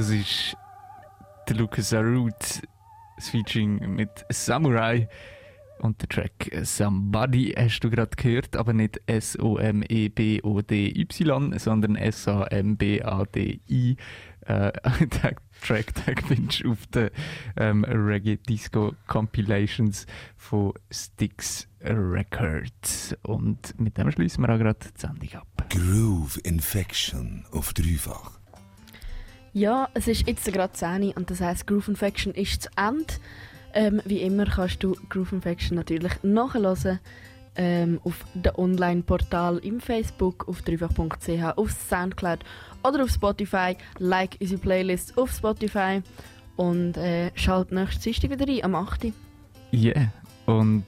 [0.04, 0.54] Das ist
[1.48, 2.34] der Lucas Arut,
[3.16, 5.08] das Featuring mit Samurai.
[5.78, 9.58] Und der Track Somebody hast du gerade gehört, aber nicht S-O-M-E-B-O-D-Y,
[11.58, 12.36] sondern S-A-M-B-A-D-I.
[14.42, 14.72] Äh,
[15.22, 17.08] der Track den findest du auf den
[17.56, 20.04] ähm, Reggae Disco Compilations
[20.36, 23.16] von Styx Records.
[23.22, 25.46] Und mit dem schließen wir auch gerade die Sendung ab.
[25.70, 28.43] Groove Infection auf dreifach.
[29.54, 33.14] Ja, es ist jetzt gerade 10 Uhr und das heisst, Groove Infection ist zu Ende.
[33.72, 36.98] Ähm, wie immer kannst du Groove Infection natürlich nachhören
[37.54, 42.40] ähm, auf dem Online-Portal im Facebook, auf dreifach.ch, auf Soundcloud
[42.82, 43.76] oder auf Spotify.
[43.98, 46.02] Like unsere Playlist auf Spotify
[46.56, 49.04] und äh, schalt nächstes Dienstag wieder ein, am 8.
[49.04, 49.12] Uhr.
[49.72, 50.12] Yeah.
[50.46, 50.84] Und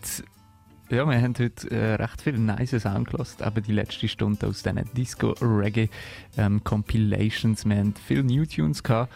[0.88, 4.62] ja, wir haben heute äh, recht viel nice Sound gelassen, eben die letzte Stunde aus
[4.62, 7.66] diesen Disco-Reggae-Compilations.
[7.66, 9.12] wir haben viele New Tunes gehabt.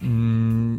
[0.00, 0.78] Mm,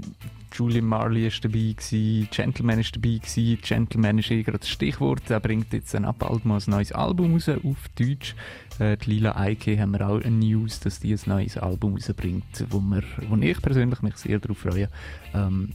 [0.53, 3.59] Julian Marley ist dabei, gewesen, Gentleman ist dabei, gewesen.
[3.61, 5.29] Gentleman ist eh gerade das Stichwort.
[5.29, 8.35] Er bringt jetzt ein bald mal ein neues Album raus auf Deutsch.
[8.79, 12.79] Äh, die Lila Eike haben wir auch News, dass die ein neues Album rausbringt, wo,
[12.79, 14.89] wir, wo ich persönlich mich sehr darauf freue.
[15.33, 15.69] Ähm,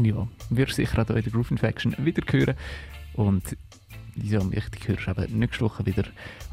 [0.00, 2.54] ja, wirst sicher auch hier in der Groove Infection wieder hören.
[3.14, 3.56] Und
[4.14, 6.04] Lisa und ich, die hörst du eben nächste Woche wieder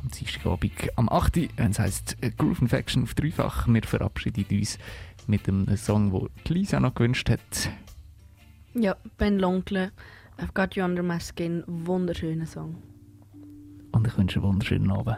[0.01, 1.38] am Dienstagabend am 8.
[1.38, 3.67] Uhr, wenn es heisst äh, Groove Infection auf dreifach.
[3.67, 4.77] Wir verabschieden uns
[5.27, 7.69] mit dem Song, den die Lisa noch gewünscht hat.
[8.73, 9.91] Ja, Ben Loncle,
[10.38, 12.75] I've Got You Under My Skin, wunderschöner Song.
[13.91, 15.17] Und ich wünsche einen wunderschönen Abend.